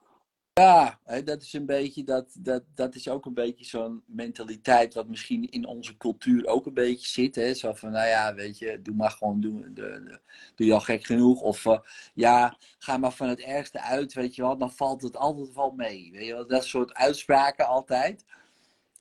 hè, 1.04 1.22
dat 1.22 1.42
is 1.42 1.52
een 1.52 1.66
beetje, 1.66 2.04
dat, 2.04 2.36
dat, 2.38 2.62
dat 2.74 2.94
is 2.94 3.08
ook 3.08 3.26
een 3.26 3.34
beetje 3.34 3.64
zo'n 3.64 4.02
mentaliteit 4.06 4.94
wat 4.94 5.08
misschien 5.08 5.50
in 5.50 5.66
onze 5.66 5.96
cultuur 5.96 6.46
ook 6.46 6.66
een 6.66 6.74
beetje 6.74 7.08
zit. 7.08 7.34
Hè? 7.34 7.54
Zo 7.54 7.72
van, 7.72 7.90
nou 7.90 8.06
ja, 8.06 8.34
weet 8.34 8.58
je, 8.58 8.82
doe 8.82 8.94
maar 8.94 9.10
gewoon, 9.10 9.40
doe, 9.40 9.72
de, 9.72 9.72
de- 9.72 10.20
doe 10.54 10.66
je 10.66 10.72
al 10.72 10.80
gek 10.80 11.04
genoeg. 11.04 11.40
Of 11.40 11.66
eh, 11.66 11.78
ja, 12.14 12.56
ga 12.78 12.96
maar 12.96 13.12
van 13.12 13.28
het 13.28 13.40
ergste 13.40 13.80
uit, 13.80 14.12
weet 14.12 14.34
je 14.34 14.42
wel, 14.42 14.58
dan 14.58 14.72
valt 14.72 15.02
het 15.02 15.16
altijd 15.16 15.54
wel 15.54 15.70
mee. 15.70 16.10
Weet 16.12 16.26
je 16.26 16.32
wel, 16.32 16.46
dat 16.46 16.64
soort 16.64 16.94
uitspraken 16.94 17.66
altijd. 17.66 18.24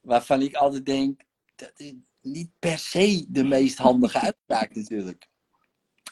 Waarvan 0.02 0.42
ik 0.42 0.56
altijd 0.56 0.86
denk, 0.86 1.22
dat 1.56 1.72
is 1.76 1.94
niet 2.22 2.50
per 2.60 2.78
se 2.78 3.26
de 3.30 3.44
meest 3.44 3.78
handige 3.78 4.20
uitspraak 4.20 4.76
natuurlijk. 4.76 5.28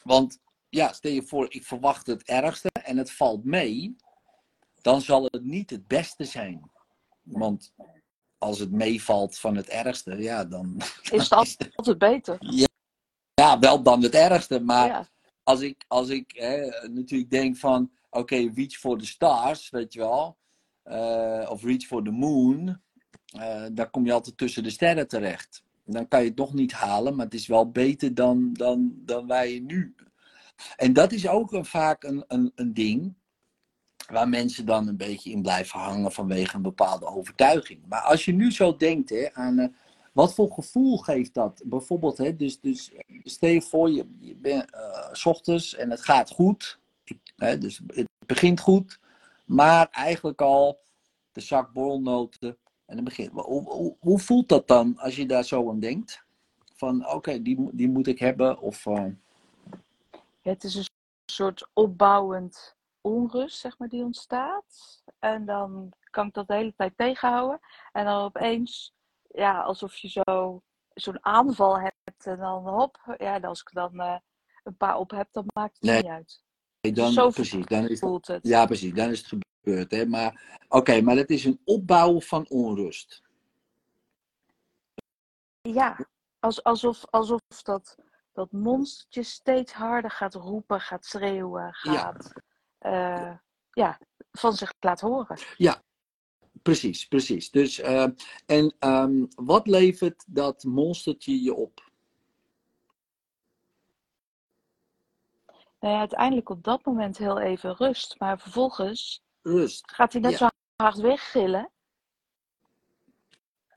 Want 0.04 0.38
ja, 0.68 0.92
stel 0.92 1.12
je 1.12 1.22
voor, 1.22 1.46
ik 1.48 1.64
verwacht 1.64 2.06
het 2.06 2.22
ergste 2.22 2.68
en 2.82 2.96
het 2.96 3.12
valt 3.12 3.44
mee, 3.44 3.96
dan 4.86 5.00
zal 5.00 5.24
het 5.24 5.44
niet 5.44 5.70
het 5.70 5.86
beste 5.86 6.24
zijn. 6.24 6.70
Want 7.22 7.72
als 8.38 8.58
het 8.58 8.70
meevalt 8.70 9.38
van 9.38 9.56
het 9.56 9.68
ergste, 9.68 10.16
ja, 10.16 10.44
dan 10.44 10.76
Is 11.10 11.22
het 11.22 11.32
altijd 11.32 11.98
beter. 11.98 12.38
ja, 13.34 13.58
wel 13.58 13.82
dan 13.82 14.02
het 14.02 14.14
ergste. 14.14 14.60
Maar 14.60 14.86
Ja. 14.88 15.08
als 15.42 15.60
ik, 15.60 15.84
als 15.88 16.08
ik 16.08 16.32
hè, 16.36 16.88
natuurlijk 16.88 17.30
denk 17.30 17.56
van, 17.56 17.90
oké, 18.10 18.36
reach 18.54 18.72
for 18.72 18.98
the 18.98 19.06
stars, 19.06 19.70
weet 19.70 19.92
je 19.92 19.98
wel, 19.98 20.36
eh, 20.82 21.46
of 21.50 21.62
reach 21.62 21.82
for 21.82 22.04
the 22.04 22.10
moon, 22.10 22.80
eh, 23.26 23.66
dan 23.72 23.90
kom 23.90 24.04
je 24.06 24.12
altijd 24.12 24.36
tussen 24.36 24.62
de 24.62 24.70
sterren 24.70 25.08
terecht. 25.08 25.62
Dan 25.84 26.08
kan 26.08 26.22
je 26.22 26.28
het 26.28 26.38
nog 26.38 26.54
niet 26.54 26.72
halen, 26.72 27.16
maar 27.16 27.24
het 27.24 27.34
is 27.34 27.46
wel 27.46 27.70
beter 27.70 28.14
dan, 28.14 28.52
dan, 28.52 28.92
dan 28.96 29.26
wij 29.26 29.58
nu. 29.58 29.94
En 30.76 30.92
dat 30.92 31.12
is 31.12 31.28
ook 31.28 31.52
een, 31.52 31.64
vaak 31.64 32.02
een, 32.04 32.24
een, 32.28 32.52
een 32.54 32.74
ding 32.74 33.14
waar 34.06 34.28
mensen 34.28 34.66
dan 34.66 34.88
een 34.88 34.96
beetje 34.96 35.30
in 35.30 35.42
blijven 35.42 35.80
hangen 35.80 36.12
vanwege 36.12 36.56
een 36.56 36.62
bepaalde 36.62 37.06
overtuiging. 37.06 37.80
Maar 37.88 38.00
als 38.00 38.24
je 38.24 38.32
nu 38.32 38.52
zo 38.52 38.76
denkt 38.76 39.10
hè, 39.10 39.28
aan 39.32 39.58
eh, 39.58 39.68
wat 40.12 40.34
voor 40.34 40.50
gevoel 40.50 40.96
geeft 40.98 41.34
dat? 41.34 41.62
Bijvoorbeeld, 41.64 42.18
hè, 42.18 42.36
dus, 42.36 42.60
dus 42.60 42.92
stel 43.24 43.50
je 43.50 43.62
voor, 43.62 43.90
je, 43.90 44.06
je 44.18 44.34
bent 44.34 44.70
eh, 44.70 45.24
ochtends 45.24 45.74
en 45.74 45.90
het 45.90 46.00
gaat 46.00 46.30
goed. 46.30 46.78
Hè, 47.36 47.58
dus 47.58 47.80
het 47.86 48.06
begint 48.26 48.60
goed, 48.60 49.00
maar 49.44 49.88
eigenlijk 49.90 50.40
al 50.40 50.80
de 51.32 51.40
zak 51.40 51.72
borrelnoten. 51.72 52.56
En 52.86 52.94
dan 52.94 53.04
begint. 53.04 53.30
Hoe, 53.32 53.96
hoe, 54.00 54.18
voelt 54.18 54.48
dat 54.48 54.68
dan 54.68 54.98
als 54.98 55.16
je 55.16 55.26
daar 55.26 55.44
zo 55.44 55.70
aan 55.70 55.80
denkt? 55.80 56.24
Van 56.74 57.08
oké, 57.08 57.42
die, 57.42 57.68
die 57.72 57.88
moet 57.88 58.06
ik 58.06 58.18
hebben. 58.18 58.60
Of, 58.60 58.86
eh, 58.86 59.04
Het 60.42 60.64
is 60.64 60.74
een 60.74 60.86
soort 61.26 61.68
opbouwend 61.72 62.75
onrust, 63.06 63.58
zeg 63.58 63.78
maar, 63.78 63.88
die 63.88 64.02
ontstaat. 64.02 65.02
En 65.18 65.44
dan 65.44 65.92
kan 66.10 66.26
ik 66.26 66.34
dat 66.34 66.48
de 66.48 66.54
hele 66.54 66.74
tijd 66.76 66.96
tegenhouden. 66.96 67.60
En 67.92 68.04
dan 68.04 68.22
opeens, 68.22 68.94
ja, 69.28 69.60
alsof 69.60 69.96
je 69.96 70.08
zo, 70.08 70.62
zo'n 70.94 71.24
aanval 71.24 71.78
hebt. 71.80 72.26
En 72.26 72.38
dan 72.38 72.68
hop, 72.68 72.98
ja, 73.18 73.34
en 73.34 73.44
als 73.44 73.60
ik 73.60 73.70
dan 73.72 74.00
eh, 74.00 74.16
een 74.64 74.76
paar 74.76 74.96
op 74.96 75.10
heb, 75.10 75.28
dan 75.32 75.44
maakt 75.54 75.74
het 75.74 75.82
Nee. 75.82 76.02
niet 76.02 76.10
uit. 76.10 76.42
dan, 76.94 77.12
Zo 77.12 77.30
precies, 77.30 77.66
dan 77.66 77.88
is, 77.88 77.98
Voelt 77.98 78.26
het. 78.26 78.46
ja, 78.46 78.66
precies, 78.66 78.92
dan 78.94 79.10
is 79.10 79.18
het 79.18 79.42
gebeurd. 79.60 79.90
Hè? 79.90 80.06
Maar 80.06 80.60
oké, 80.68 81.00
maar 81.00 81.16
dat 81.16 81.30
is 81.30 81.44
een 81.44 81.60
opbouwen 81.64 82.22
van 82.22 82.48
onrust. 82.48 83.22
Ja, 85.62 86.06
als, 86.40 86.62
alsof, 86.62 87.04
alsof 87.10 87.40
dat, 87.62 87.96
dat 88.32 88.52
monstertje 88.52 89.22
steeds 89.22 89.72
harder 89.72 90.10
gaat 90.10 90.34
roepen, 90.34 90.80
gaat 90.80 91.04
schreeuwen, 91.04 91.74
gaat 91.74 91.94
ja. 91.94 92.42
Ja, 93.70 93.98
van 94.32 94.52
zich 94.52 94.72
laat 94.80 95.00
horen. 95.00 95.38
Precies, 96.62 97.06
precies. 97.06 97.50
Dus, 97.50 97.78
eh, 97.80 98.06
en 98.46 98.74
ehm, 98.78 99.24
wat 99.34 99.66
levert 99.66 100.24
dat 100.26 100.64
monstertje 100.64 101.42
je 101.42 101.54
op? 101.54 101.90
Nou 105.80 105.94
ja, 105.94 105.98
uiteindelijk 105.98 106.48
op 106.48 106.64
dat 106.64 106.84
moment 106.84 107.18
heel 107.18 107.40
even 107.40 107.76
rust, 107.76 108.14
maar 108.18 108.38
vervolgens 108.40 109.24
Rust, 109.42 109.92
gaat 109.92 110.12
hij 110.12 110.22
net 110.22 110.30
Ja. 110.30 110.36
zo 110.36 110.48
hard 110.76 110.96
weggillen 110.96 111.70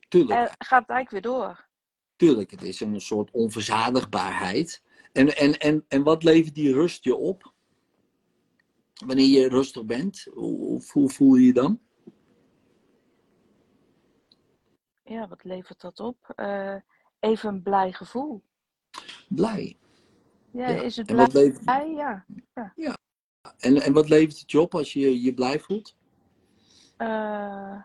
tuurlijk. 0.07 0.39
en 0.39 0.45
gaat 0.57 0.81
het 0.81 0.89
eigenlijk 0.89 1.09
weer 1.09 1.21
door. 1.21 1.67
Tuurlijk, 2.15 2.51
het 2.51 2.61
is 2.61 2.79
een 2.79 3.01
soort 3.01 3.31
onverzadigbaarheid. 3.31 4.83
En, 5.11 5.35
en, 5.37 5.59
en, 5.59 5.85
en 5.87 6.03
wat 6.03 6.23
levert 6.23 6.55
die 6.55 6.73
rust 6.73 7.03
je 7.03 7.15
op? 7.15 7.53
Wanneer 9.05 9.27
je 9.27 9.47
rustig 9.49 9.85
bent, 9.85 10.27
hoe, 10.33 10.81
hoe 10.91 11.09
voel 11.09 11.35
je 11.35 11.45
je 11.45 11.53
dan? 11.53 11.81
Ja, 15.03 15.27
wat 15.27 15.43
levert 15.43 15.81
dat 15.81 15.99
op? 15.99 16.33
Eh, 16.35 16.75
even 17.19 17.49
een 17.49 17.61
blij 17.61 17.91
gevoel. 17.93 18.43
Blij. 19.27 19.77
Ja, 20.51 20.67
Ja, 20.67 20.81
is 20.81 20.95
het 20.95 21.07
En 21.07 21.15
blij? 21.15 21.25
wat, 21.25 21.33
levert, 21.33 21.65
Ja. 22.75 22.97
en, 23.57 23.81
en 23.81 23.93
wat 23.93 24.09
levert 24.09 24.39
het 24.39 24.51
je 24.51 24.59
op 24.59 24.75
als 24.75 24.93
je 24.93 25.21
je 25.21 25.33
blij 25.33 25.59
voelt? 25.59 25.97
Eh, 26.97 27.83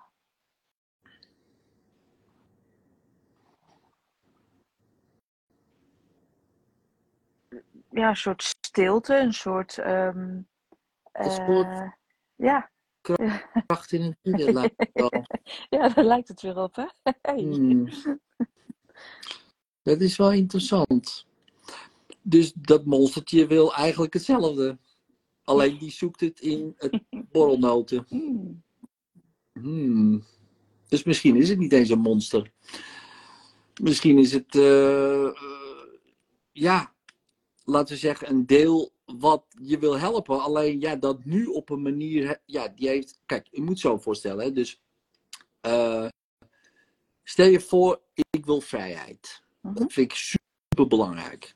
ja, 7.90 8.08
een 8.08 8.16
soort 8.16 8.56
stilte, 8.60 9.16
een 9.18 9.32
soort. 9.34 9.78
ehm, 9.78 10.40
Eh, 11.14 11.90
ja. 12.36 12.70
Kracht 13.66 13.92
in 13.92 14.02
het 14.02 14.16
midden 14.22 14.52
lijkt 14.60 14.74
het 14.76 14.90
wel. 14.92 15.10
ja, 15.70 15.88
daar 15.88 16.04
lijkt 16.04 16.28
het 16.28 16.40
weer 16.40 16.56
op, 16.56 16.76
hè? 16.76 16.86
Hey. 17.22 17.42
Hmm. 17.42 17.88
Dat 19.82 20.00
is 20.00 20.16
wel 20.16 20.32
interessant. 20.32 21.26
Dus 22.22 22.52
dat 22.52 22.84
monstertje 22.84 23.46
wil 23.46 23.74
eigenlijk 23.74 24.12
hetzelfde. 24.12 24.78
Alleen 25.44 25.78
die 25.78 25.90
zoekt 25.90 26.20
het 26.20 26.40
in 26.40 26.74
het 26.76 27.02
borrelnoten. 27.32 28.04
Hmm. 28.08 28.62
Hmm. 29.52 30.24
Dus 30.88 31.02
misschien 31.02 31.36
is 31.36 31.48
het 31.48 31.58
niet 31.58 31.72
eens 31.72 31.88
een 31.88 31.98
monster. 31.98 32.52
Misschien 33.82 34.18
is 34.18 34.32
het, 34.32 34.54
eh, 34.54 35.26
eh, 35.26 35.34
ja, 36.52 36.94
laten 37.64 37.94
we 37.94 38.00
zeggen, 38.00 38.30
een 38.30 38.46
deel 38.46 38.93
wat 39.18 39.44
je 39.62 39.78
wil 39.78 39.98
helpen. 39.98 40.40
Alleen 40.40 40.80
ja, 40.80 40.96
dat 40.96 41.24
nu 41.24 41.46
op 41.46 41.70
een 41.70 41.82
manier, 41.82 42.26
he- 42.26 42.36
ja, 42.44 42.68
die 42.68 42.88
heeft, 42.88 43.20
kijk, 43.26 43.48
je 43.50 43.62
moet 43.62 43.78
zo 43.78 43.98
voorstellen. 43.98 44.44
Hè? 44.44 44.52
Dus 44.52 44.80
eh, 45.60 46.08
stel 47.22 47.46
je 47.46 47.60
voor, 47.60 48.00
ik 48.30 48.46
wil 48.46 48.60
vrijheid. 48.60 49.42
Mhm. 49.60 49.74
Dat 49.74 49.92
vind 49.92 50.10
ik 50.10 50.16
super 50.16 50.86
belangrijk. 50.88 51.54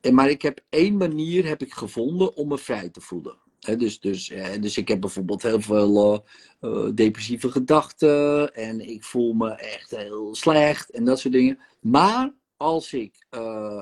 En, 0.00 0.14
maar 0.14 0.30
ik 0.30 0.42
heb 0.42 0.60
één 0.68 0.96
manier 0.96 1.46
heb 1.46 1.62
ik 1.62 1.72
gevonden 1.72 2.34
om 2.36 2.48
me 2.48 2.58
vrij 2.58 2.88
te 2.88 3.00
voelen. 3.00 3.38
Hè, 3.60 3.76
dus, 3.76 4.00
dus, 4.00 4.32
dus 4.60 4.76
ik 4.76 4.88
heb 4.88 5.00
bijvoorbeeld 5.00 5.42
heel 5.42 5.60
veel 5.60 6.24
eh, 6.60 6.70
eh, 6.70 6.94
depressieve 6.94 7.50
gedachten. 7.50 8.54
En 8.54 8.80
ik 8.80 9.04
voel 9.04 9.32
me 9.32 9.50
echt 9.50 9.90
heel 9.90 10.34
slecht 10.34 10.90
en 10.90 11.04
dat 11.04 11.18
soort 11.18 11.34
dingen. 11.34 11.58
Maar 11.80 12.34
als 12.56 12.92
ik 12.92 13.26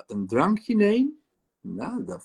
een 0.06 0.26
drankje 0.26 0.76
neem, 0.76 1.20
nou, 1.60 2.04
dan 2.04 2.20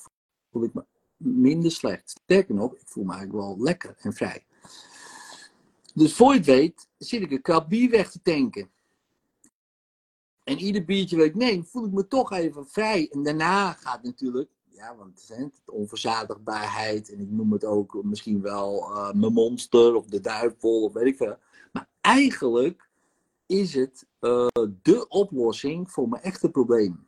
voel 0.53 0.63
ik 0.63 0.73
me 0.73 0.85
minder 1.17 1.71
slecht. 1.71 2.09
Sterker 2.09 2.55
nog, 2.55 2.75
ik 2.75 2.87
voel 2.87 3.03
me 3.03 3.13
eigenlijk 3.13 3.45
wel 3.45 3.59
lekker 3.59 3.95
en 3.97 4.13
vrij. 4.13 4.45
Dus 5.93 6.13
voor 6.13 6.33
je 6.33 6.41
weet, 6.41 6.87
zit 6.97 7.21
ik 7.21 7.31
een 7.31 7.41
krat 7.41 7.67
weg 7.67 8.11
te 8.11 8.21
tanken. 8.21 8.69
En 10.43 10.57
ieder 10.57 10.85
biertje 10.85 11.17
wat 11.17 11.25
ik 11.25 11.35
neem, 11.35 11.65
voel 11.65 11.85
ik 11.85 11.91
me 11.91 12.07
toch 12.07 12.31
even 12.31 12.67
vrij. 12.67 13.09
En 13.11 13.23
daarna 13.23 13.71
gaat 13.71 14.03
natuurlijk, 14.03 14.49
ja, 14.71 14.95
want 14.95 15.31
onverzadigbaarheid, 15.65 17.11
en 17.11 17.19
ik 17.19 17.29
noem 17.29 17.51
het 17.51 17.65
ook 17.65 18.03
misschien 18.03 18.41
wel 18.41 18.81
eh, 18.81 19.13
mijn 19.13 19.33
monster 19.33 19.95
of 19.95 20.05
de 20.05 20.21
duivel 20.21 20.83
of 20.83 20.93
weet 20.93 21.05
ik 21.05 21.17
veel. 21.17 21.37
Maar 21.71 21.89
eigenlijk 22.01 22.89
is 23.45 23.73
het 23.73 24.05
uh, 24.21 24.47
de 24.81 25.07
oplossing 25.07 25.91
voor 25.91 26.09
mijn 26.09 26.23
echte 26.23 26.49
probleem. 26.49 27.07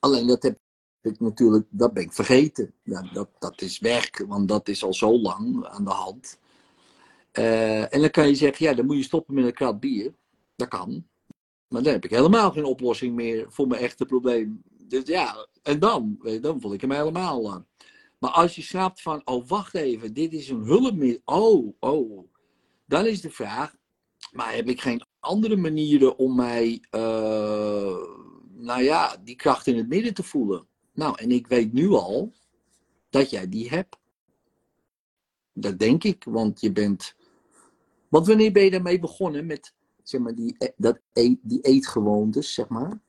Alleen 0.00 0.26
dat 0.26 0.42
heb 0.42 0.58
ik 1.06 1.20
natuurlijk, 1.20 1.66
dat 1.70 1.92
ben 1.92 2.02
ik 2.02 2.12
vergeten. 2.12 2.74
Dat, 3.12 3.28
dat 3.38 3.62
is 3.62 3.78
weg, 3.78 4.10
want 4.26 4.48
dat 4.48 4.68
is 4.68 4.84
al 4.84 4.94
zo 4.94 5.18
lang 5.18 5.66
aan 5.66 5.84
de 5.84 5.90
hand. 5.90 6.38
Uh, 7.32 7.94
en 7.94 8.00
dan 8.00 8.10
kan 8.10 8.28
je 8.28 8.34
zeggen, 8.34 8.66
ja, 8.66 8.74
dan 8.74 8.86
moet 8.86 8.96
je 8.96 9.02
stoppen 9.02 9.34
met 9.34 9.44
een 9.44 9.52
krat 9.52 9.80
bier. 9.80 10.14
Dat 10.56 10.68
kan. 10.68 11.06
Maar 11.68 11.82
dan 11.82 11.92
heb 11.92 12.04
ik 12.04 12.10
helemaal 12.10 12.50
geen 12.50 12.64
oplossing 12.64 13.14
meer 13.14 13.46
voor 13.48 13.66
mijn 13.66 13.80
echte 13.80 14.04
probleem. 14.04 14.62
Dus 14.88 15.02
ja, 15.04 15.46
en 15.62 15.78
dan, 15.78 16.18
dan 16.40 16.60
voel 16.60 16.72
ik 16.72 16.80
hem 16.80 16.92
helemaal 16.92 17.52
aan. 17.52 17.66
Maar 18.18 18.30
als 18.30 18.54
je 18.54 18.62
snapt 18.62 19.02
van, 19.02 19.22
oh 19.24 19.48
wacht 19.48 19.74
even, 19.74 20.14
dit 20.14 20.32
is 20.32 20.48
een 20.48 20.62
hulpmiddel. 20.62 21.20
Oh, 21.24 21.74
oh. 21.80 22.28
Dan 22.86 23.06
is 23.06 23.20
de 23.20 23.30
vraag, 23.30 23.74
maar 24.32 24.54
heb 24.54 24.68
ik 24.68 24.80
geen 24.80 25.02
andere 25.20 25.56
manieren 25.56 26.18
om 26.18 26.34
mij 26.34 26.84
uh, 26.90 27.96
nou 28.54 28.82
ja, 28.82 29.16
die 29.24 29.36
kracht 29.36 29.66
in 29.66 29.76
het 29.76 29.88
midden 29.88 30.14
te 30.14 30.22
voelen. 30.22 30.66
Nou, 30.94 31.18
en 31.18 31.30
ik 31.30 31.46
weet 31.46 31.72
nu 31.72 31.88
al 31.90 32.32
dat 33.10 33.30
jij 33.30 33.48
die 33.48 33.68
hebt. 33.68 33.96
Dat 35.52 35.78
denk 35.78 36.04
ik, 36.04 36.24
want 36.24 36.60
je 36.60 36.72
bent. 36.72 37.14
Want 38.08 38.26
wanneer 38.26 38.52
ben 38.52 38.64
je 38.64 38.70
daarmee 38.70 38.98
begonnen 38.98 39.46
met 39.46 39.74
zeg 40.02 40.20
maar, 40.20 40.34
die, 40.34 40.54
e- 40.58 40.72
dat 40.76 41.00
eet, 41.12 41.38
die 41.42 41.60
eetgewoontes, 41.60 42.54
zeg 42.54 42.68
maar? 42.68 43.00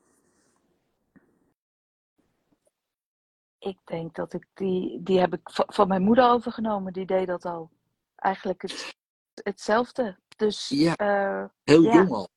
Ik 3.58 3.78
denk 3.84 4.14
dat 4.14 4.32
ik 4.32 4.46
die, 4.54 5.02
die 5.02 5.18
heb 5.18 5.32
ik 5.34 5.50
va- 5.50 5.64
van 5.66 5.88
mijn 5.88 6.02
moeder 6.02 6.30
overgenomen. 6.30 6.92
Die 6.92 7.06
deed 7.06 7.26
dat 7.26 7.44
al. 7.44 7.70
Eigenlijk 8.16 8.62
het, 8.62 8.96
hetzelfde. 9.34 10.18
Dus 10.36 10.68
Ja. 10.68 10.96
eh, 10.96 11.44
Heel 11.64 11.82
Ja. 11.82 11.94
jong 11.94 12.10
al. 12.10 12.28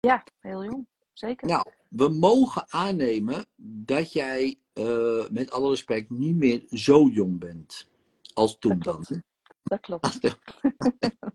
ja, 0.00 0.24
heel 0.40 0.64
jong. 0.64 0.86
Zeker. 1.12 1.48
Nou, 1.48 1.70
we 1.88 2.08
mogen 2.08 2.64
aannemen 2.72 3.46
dat 3.56 4.12
jij, 4.12 4.58
eh, 4.74 5.28
met 5.30 5.50
alle 5.50 5.70
respect, 5.70 6.10
niet 6.10 6.36
meer 6.36 6.62
zo 6.70 7.08
jong 7.08 7.38
bent 7.38 7.88
als 8.32 8.58
toen 8.58 8.78
Dat 8.78 9.08
dan. 9.08 9.22
Dat 9.62 9.80
klopt. 9.80 10.20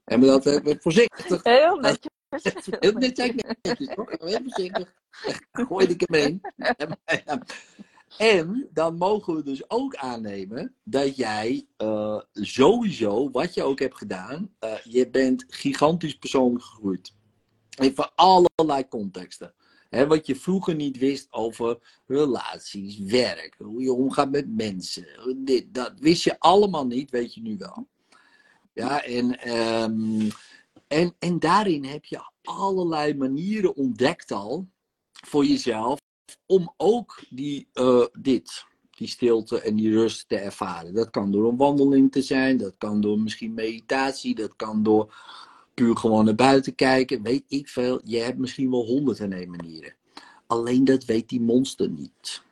En 0.06 0.20
we 0.20 0.26
dat 0.26 0.46
eh, 0.46 0.76
voorzichtig. 0.80 1.44
Heel 1.60 1.80
netjes. 1.80 2.12
Heel 2.80 2.94
netjes. 2.94 3.34
Heel 4.20 4.40
voorzichtig. 4.44 4.94
Gooi 5.52 5.88
ik 5.88 6.04
hem 6.06 6.22
in. 6.22 6.42
En 8.18 8.70
dan 8.74 8.98
mogen 8.98 9.36
we 9.36 9.44
dus 9.44 9.70
ook 9.70 9.96
aannemen 9.96 10.76
dat 10.84 11.16
jij 11.16 11.68
eh, 11.78 12.22
sowieso, 12.34 13.32
wat 13.32 13.54
je 13.54 13.64
ook 13.64 13.80
hebt 13.80 13.98
gedaan, 13.98 14.56
je 14.84 15.10
bent 15.10 15.46
gigantisch 15.48 16.18
persoonlijk 16.18 16.64
gegroeid. 16.64 17.14
In 17.82 17.96
van 17.96 18.12
allerlei 18.16 18.88
contexten. 18.88 19.54
Wat 19.90 20.26
je 20.26 20.36
vroeger 20.36 20.76
niet 20.76 20.98
wist 20.98 21.28
over 21.30 22.02
relaties, 22.06 23.00
werk, 23.00 23.56
hoe 23.58 23.82
je 23.82 23.94
omgaat 23.94 24.32
met 24.32 24.56
mensen. 24.56 25.36
Dit, 25.38 25.74
dat 25.74 25.94
wist 26.00 26.24
je 26.24 26.40
allemaal 26.40 26.88
niet, 26.88 27.12
weet 27.12 27.34
je 27.34 27.42
nu 27.42 27.58
wel. 27.58 27.88
Ja, 28.74 29.04
en, 29.04 29.40
ehm, 29.40 30.30
en, 30.88 31.16
en 31.20 31.40
daarin 31.40 31.84
heb 31.84 32.06
je 32.06 32.32
allerlei 32.44 33.14
manieren 33.14 33.76
ontdekt 33.76 34.32
al 34.32 34.68
voor 35.12 35.46
jezelf 35.46 36.00
om 36.46 36.74
ook 36.78 37.24
die, 37.30 37.70
eh, 37.74 38.06
dit, 38.20 38.66
die 38.90 39.08
stilte 39.08 39.62
en 39.62 39.76
die 39.76 39.92
rust 39.92 40.28
te 40.28 40.38
ervaren. 40.38 40.94
Dat 40.94 41.10
kan 41.10 41.32
door 41.32 41.50
een 41.50 41.58
wandeling 41.58 42.12
te 42.12 42.22
zijn, 42.22 42.58
dat 42.58 42.76
kan 42.78 43.02
door 43.02 43.20
misschien 43.20 43.54
meditatie, 43.54 44.36
dat 44.36 44.56
kan 44.56 44.84
door 44.84 45.14
puur 45.80 45.98
gewoon 45.98 46.26
naar 46.26 46.36
buiten 46.36 46.76
kijken, 46.76 47.22
weet 47.22 47.44
ik 47.48 47.70
veel. 47.70 48.02
Je 48.04 48.18
hebt 48.18 48.38
misschien 48.38 48.72
wel 48.72 48.86
honderd 48.86 49.20
en 49.20 49.34
één 49.34 49.50
manieren. 49.50 49.96
Alleen 50.48 50.84
dat 50.84 51.06
weet 51.06 51.30
die 51.30 51.42
monster 51.42 51.90
niet. 51.90 52.44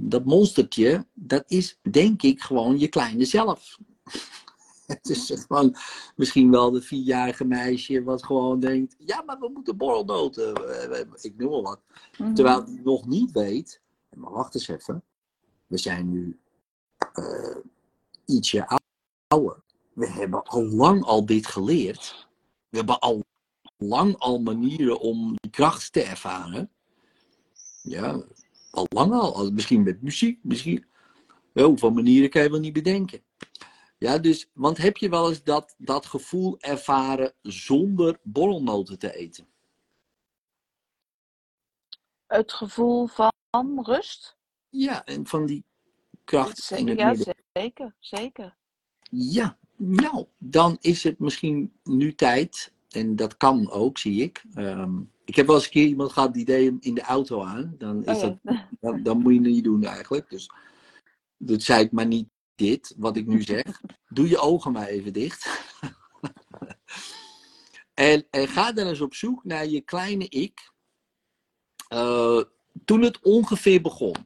Dat 0.00 0.24
monstertje, 0.24 1.06
dat 1.14 1.44
is 1.46 1.78
denk 1.90 2.22
ik 2.22 2.40
gewoon 2.40 2.78
je 2.78 2.88
kleine 2.88 3.24
zelf. 3.24 3.78
Het 4.86 5.08
is 5.08 5.32
gewoon 5.46 5.76
misschien 6.16 6.50
wel 6.50 6.70
de 6.70 6.82
vierjarige 6.82 7.44
meisje 7.44 8.02
wat 8.02 8.24
gewoon 8.24 8.60
denkt, 8.60 8.94
ja, 8.98 9.22
maar 9.22 9.38
we 9.38 9.50
moeten 9.54 9.76
borrelnoten. 9.76 10.54
eh, 10.54 11.00
eh, 11.00 11.06
Ik 11.20 11.36
noem 11.36 11.50
wel 11.50 11.62
wat. 11.62 11.80
Mhm. 12.18 12.34
Terwijl 12.34 12.64
die 12.64 12.80
nog 12.84 13.06
niet 13.06 13.30
weet, 13.30 13.80
maar 14.16 14.30
wacht 14.30 14.54
eens 14.54 14.68
even, 14.68 15.02
we 15.66 15.78
zijn 15.78 16.10
nu 16.10 16.38
eh, 17.12 17.56
ietsje 18.26 18.78
ouder. 19.28 19.62
We 19.94 20.08
hebben 20.08 20.42
al 20.42 20.62
lang 20.62 21.04
al 21.04 21.26
dit 21.26 21.46
geleerd. 21.46 22.28
We 22.68 22.76
hebben 22.76 22.98
al 22.98 23.24
lang 23.76 24.16
al 24.18 24.40
manieren 24.40 25.00
om 25.00 25.36
die 25.40 25.50
kracht 25.50 25.92
te 25.92 26.02
ervaren. 26.02 26.70
Ja, 27.82 28.24
al 28.70 28.86
lang 28.88 29.12
al. 29.12 29.50
Misschien 29.50 29.82
met 29.82 30.02
muziek, 30.02 30.38
misschien. 30.42 30.86
Ja, 31.52 31.64
hoeveel 31.64 31.90
manieren 31.90 32.30
kan 32.30 32.42
je 32.42 32.50
wel 32.50 32.60
niet 32.60 32.72
bedenken. 32.72 33.22
Ja, 33.98 34.18
dus, 34.18 34.50
want 34.52 34.76
heb 34.76 34.96
je 34.96 35.08
wel 35.08 35.28
eens 35.28 35.42
dat, 35.42 35.74
dat 35.78 36.06
gevoel 36.06 36.60
ervaren 36.60 37.34
zonder 37.42 38.18
borrelnoten 38.22 38.98
te 38.98 39.14
eten? 39.14 39.46
Het 42.26 42.52
gevoel 42.52 43.06
van 43.06 43.32
rust. 43.82 44.36
Ja, 44.68 45.04
en 45.04 45.26
van 45.26 45.46
die 45.46 45.64
kracht 46.24 46.68
Ja, 46.68 47.14
zeker. 47.52 47.94
Zeker. 47.98 48.56
Ja, 49.10 49.58
nou, 49.76 50.26
dan 50.38 50.76
is 50.80 51.04
het 51.04 51.18
misschien 51.18 51.72
nu 51.84 52.14
tijd. 52.14 52.72
En 52.88 53.16
dat 53.16 53.36
kan 53.36 53.70
ook, 53.70 53.98
zie 53.98 54.22
ik. 54.22 54.44
Ehm, 54.54 55.00
ik 55.24 55.36
heb 55.36 55.46
wel 55.46 55.54
eens 55.54 55.64
een 55.64 55.70
keer 55.70 55.86
iemand 55.86 56.12
gehad 56.12 56.34
die 56.34 56.44
deed 56.44 56.64
hem 56.64 56.76
in 56.80 56.94
de 56.94 57.02
auto 57.02 57.42
aan. 57.42 57.74
Dan, 57.78 58.04
is 58.04 58.16
Oh 58.16 58.22
ja. 58.22 58.38
dat, 58.42 58.66
dan, 58.80 59.02
dan 59.02 59.18
moet 59.18 59.32
je 59.32 59.38
het 59.38 59.48
niet 59.48 59.64
doen 59.64 59.84
eigenlijk. 59.84 60.30
Dus 60.30 60.50
dat 61.36 61.62
zei 61.62 61.84
ik 61.84 61.92
maar 61.92 62.06
niet 62.06 62.28
dit, 62.54 62.94
wat 62.96 63.16
ik 63.16 63.26
nu 63.26 63.42
zeg. 63.42 63.80
Doe 64.08 64.28
je 64.28 64.38
ogen 64.38 64.72
maar 64.72 64.86
even 64.86 65.12
dicht. 65.12 65.48
en, 67.94 68.26
en 68.30 68.48
ga 68.48 68.72
dan 68.72 68.86
eens 68.86 69.00
op 69.00 69.14
zoek 69.14 69.44
naar 69.44 69.66
je 69.66 69.80
kleine 69.80 70.28
ik. 70.28 70.72
Eh, 71.88 72.40
toen 72.84 73.02
het 73.02 73.20
ongeveer 73.20 73.80
begon. 73.80 74.16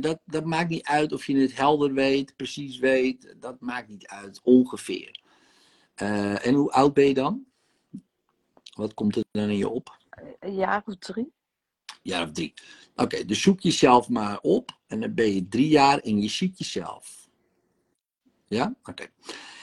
Dat, 0.00 0.20
dat 0.24 0.44
maakt 0.44 0.68
niet 0.68 0.86
uit 0.86 1.12
of 1.12 1.26
je 1.26 1.36
het 1.36 1.56
helder 1.56 1.92
weet, 1.92 2.36
precies 2.36 2.78
weet. 2.78 3.34
Dat 3.38 3.60
maakt 3.60 3.88
niet 3.88 4.06
uit, 4.06 4.40
ongeveer. 4.42 5.20
Eh, 5.94 6.46
en 6.46 6.54
hoe 6.54 6.72
oud 6.72 6.94
ben 6.94 7.06
je 7.06 7.14
dan? 7.14 7.46
Wat 8.74 8.94
komt 8.94 9.16
er 9.16 9.24
dan 9.30 9.48
in 9.48 9.56
je 9.56 9.68
op? 9.68 9.98
Een 10.40 10.54
jaar 10.54 10.82
of 10.86 10.96
drie. 10.96 11.32
jaar 12.02 12.22
of 12.22 12.32
drie. 12.32 12.54
Oké, 12.94 13.24
dus 13.24 13.42
zoek 13.42 13.60
jezelf 13.60 14.08
maar 14.08 14.40
op. 14.40 14.78
En 14.86 15.00
dan 15.00 15.14
ben 15.14 15.34
je 15.34 15.48
drie 15.48 15.68
jaar 15.68 15.98
en 15.98 16.22
je 16.22 16.28
ziet 16.28 16.58
jezelf. 16.58 17.28
Ja? 18.46 18.74
Oké. 18.82 19.06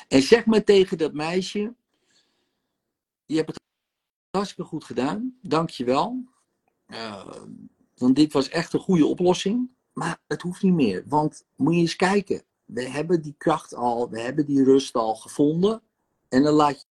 En 0.08 0.22
zeg 0.22 0.46
maar 0.46 0.64
tegen 0.64 0.98
dat 0.98 1.14
meisje. 1.14 1.76
Je 3.26 3.36
hebt 3.36 3.48
het 3.48 3.62
hartstikke 4.32 4.70
goed 4.70 4.84
gedaan. 4.84 5.38
Dank 5.42 5.70
je 5.70 5.84
wel. 5.84 6.24
Eh, 6.86 7.44
want 7.96 8.16
dit 8.16 8.34
was 8.34 8.50
echt 8.50 8.74
een 8.74 8.80
goede 8.80 9.06
oplossing. 9.06 9.75
Maar 9.96 10.20
het 10.28 10.42
hoeft 10.42 10.64
niet 10.64 10.74
meer. 10.74 11.04
Want 11.08 11.46
moet 11.56 11.74
je 11.74 11.80
eens 11.80 11.96
kijken. 11.96 12.44
We 12.66 12.90
hebben 12.90 13.22
die 13.22 13.36
kracht 13.38 13.74
al. 13.74 14.10
We 14.10 14.20
hebben 14.20 14.46
die 14.46 14.64
rust 14.64 14.96
al 14.96 15.16
gevonden. 15.16 15.82
En 16.30 16.44
dan 16.44 16.54
laat 16.54 16.88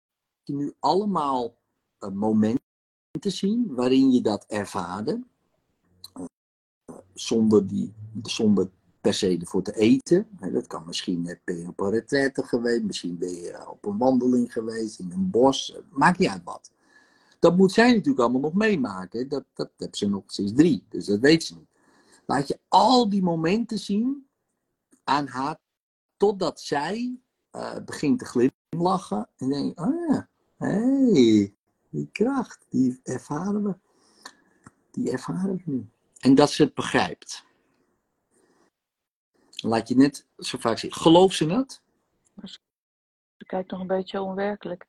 je 0.43 0.55
nu 0.55 0.75
allemaal 0.79 1.57
eh, 1.99 2.11
momenten 2.11 2.61
zien 3.21 3.75
waarin 3.75 4.13
je 4.13 4.21
dat 4.21 4.45
ervaarde 4.49 5.23
zonder, 7.15 7.67
die, 7.67 7.93
zonder 8.23 8.71
per 9.01 9.15
se 9.15 9.39
ervoor 9.41 9.63
te 9.63 9.77
eten. 9.77 10.29
Dat 10.53 10.67
kan 10.67 10.83
misschien 10.87 11.23
net 11.23 11.41
ben 11.45 11.59
je 11.59 11.69
op 11.69 11.81
een 11.81 11.91
retraite 11.91 12.43
geweest, 12.43 12.83
misschien 12.83 13.19
ben 13.19 13.35
je 13.35 13.71
op 13.71 13.85
een 13.85 13.99
wandeling 13.99 14.53
geweest 14.53 14.99
in 14.99 15.11
een 15.13 15.31
bos. 15.31 15.77
Maakt 15.91 16.19
niet 16.19 16.29
uit 16.29 16.45
wat. 16.45 16.71
Dat 17.39 17.57
moet 17.57 17.73
zij 17.73 17.93
natuurlijk 17.93 18.21
allemaal 18.21 18.41
nog 18.41 18.55
meemaken. 18.55 19.29
Dat, 19.29 19.45
dat 19.55 19.71
heb 19.77 19.97
ze 19.97 20.09
nog 20.09 20.23
sinds 20.27 20.53
drie, 20.53 20.85
dus 20.89 21.07
dat 21.07 21.21
weet 21.21 21.45
ze 21.45 21.55
niet. 21.55 21.68
Laat 22.31 22.49
je 22.49 22.61
al 22.69 23.09
die 23.09 23.23
momenten 23.23 23.79
zien 23.79 24.29
aan 25.05 25.27
haar, 25.27 25.59
totdat 26.17 26.61
zij 26.61 27.21
eh, 27.51 27.77
begint 27.85 28.19
te 28.19 28.25
glimlachen 28.25 29.29
en 29.37 29.49
denkt, 29.49 29.79
oh 29.79 30.09
ja, 30.09 30.29
hé, 30.57 31.13
hey, 31.13 31.55
die 31.91 32.09
kracht, 32.13 32.67
die 32.69 33.01
ervaren 33.03 33.63
we. 33.65 33.77
Die 34.91 35.11
ervaren 35.11 35.57
we 35.57 35.63
nu. 35.65 35.89
En 36.19 36.35
dat 36.35 36.51
ze 36.51 36.63
het 36.63 36.75
begrijpt. 36.75 37.45
Laat 39.57 39.89
je 39.89 39.97
net 39.97 40.27
zo 40.39 40.59
vaak 40.59 40.79
zien. 40.79 40.93
Geloof 40.93 41.33
ze 41.33 41.51
het? 41.51 41.83
Ze 43.37 43.45
kijkt 43.47 43.71
nog 43.71 43.81
een 43.81 43.87
beetje 43.87 44.21
onwerkelijk. 44.21 44.87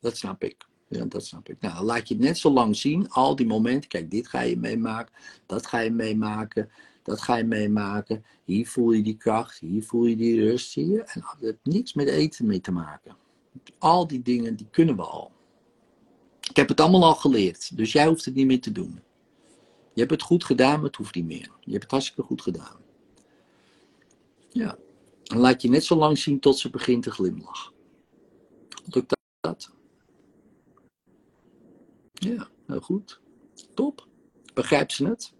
Dat 0.00 0.16
snap 0.16 0.42
ik. 0.42 0.66
Ja, 0.92 1.04
dat 1.04 1.26
snap 1.26 1.48
ik. 1.48 1.60
Nou, 1.60 1.84
laat 1.84 2.08
je 2.08 2.16
net 2.16 2.38
zo 2.38 2.50
lang 2.50 2.76
zien. 2.76 3.10
Al 3.10 3.36
die 3.36 3.46
momenten. 3.46 3.88
Kijk, 3.88 4.10
dit 4.10 4.28
ga 4.28 4.40
je 4.40 4.56
meemaken. 4.56 5.14
Dat 5.46 5.66
ga 5.66 5.78
je 5.78 5.90
meemaken. 5.90 6.70
Dat 7.02 7.20
ga 7.20 7.36
je 7.36 7.44
meemaken. 7.44 8.24
Hier 8.44 8.68
voel 8.68 8.92
je 8.92 9.02
die 9.02 9.16
kracht. 9.16 9.58
Hier 9.58 9.82
voel 9.82 10.04
je 10.04 10.16
die 10.16 10.40
rust. 10.40 10.70
Zie? 10.70 11.02
En 11.02 11.20
dat 11.20 11.36
heeft 11.40 11.58
niks 11.62 11.92
met 11.92 12.08
eten 12.08 12.46
mee 12.46 12.60
te 12.60 12.72
maken. 12.72 13.16
Al 13.78 14.06
die 14.06 14.22
dingen, 14.22 14.56
die 14.56 14.68
kunnen 14.70 14.96
we 14.96 15.02
al. 15.02 15.32
Ik 16.48 16.56
heb 16.56 16.68
het 16.68 16.80
allemaal 16.80 17.04
al 17.04 17.14
geleerd. 17.14 17.76
Dus 17.76 17.92
jij 17.92 18.06
hoeft 18.06 18.24
het 18.24 18.34
niet 18.34 18.46
meer 18.46 18.60
te 18.60 18.72
doen. 18.72 19.00
Je 19.92 20.00
hebt 20.00 20.10
het 20.10 20.22
goed 20.22 20.44
gedaan, 20.44 20.74
maar 20.74 20.86
het 20.86 20.96
hoeft 20.96 21.14
niet 21.14 21.24
meer. 21.24 21.50
Je 21.60 21.70
hebt 21.70 21.82
het 21.82 21.90
hartstikke 21.90 22.22
goed 22.22 22.42
gedaan. 22.42 22.76
Ja. 24.48 24.78
Laat 25.22 25.62
je 25.62 25.68
net 25.68 25.84
zo 25.84 25.96
lang 25.96 26.18
zien 26.18 26.40
tot 26.40 26.58
ze 26.58 26.70
begint 26.70 27.02
te 27.02 27.10
glimlachen. 27.10 27.72
Lukt 28.84 29.16
dat? 29.40 29.72
Ja, 32.24 32.48
heel 32.66 32.80
goed. 32.80 33.20
Top. 33.74 34.08
Begrijpt 34.54 34.92
ze 34.92 35.06
het? 35.06 35.32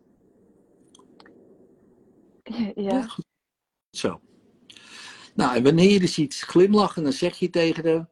Ja, 2.75 3.03
goed. 3.03 3.25
Zo. 3.91 4.21
Nou, 5.35 5.57
en 5.57 5.63
wanneer 5.63 5.91
je 5.91 6.01
dus 6.01 6.15
ziet 6.15 6.35
glimlachen, 6.41 7.03
dan 7.03 7.13
zeg 7.13 7.39
je 7.39 7.51
tegen 7.51 7.87
haar: 7.87 8.09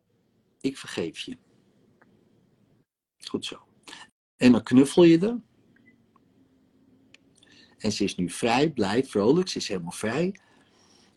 Ik 0.60 0.78
vergeef 0.78 1.18
je. 1.18 1.36
Goed 3.28 3.44
zo. 3.44 3.66
En 4.36 4.52
dan 4.52 4.62
knuffel 4.62 5.02
je 5.02 5.18
er. 5.18 5.40
En 7.78 7.92
ze 7.92 8.04
is 8.04 8.16
nu 8.16 8.30
vrij, 8.30 8.70
blij, 8.70 9.04
vrolijk. 9.04 9.48
Ze 9.48 9.58
is 9.58 9.68
helemaal 9.68 9.92
vrij. 9.92 10.40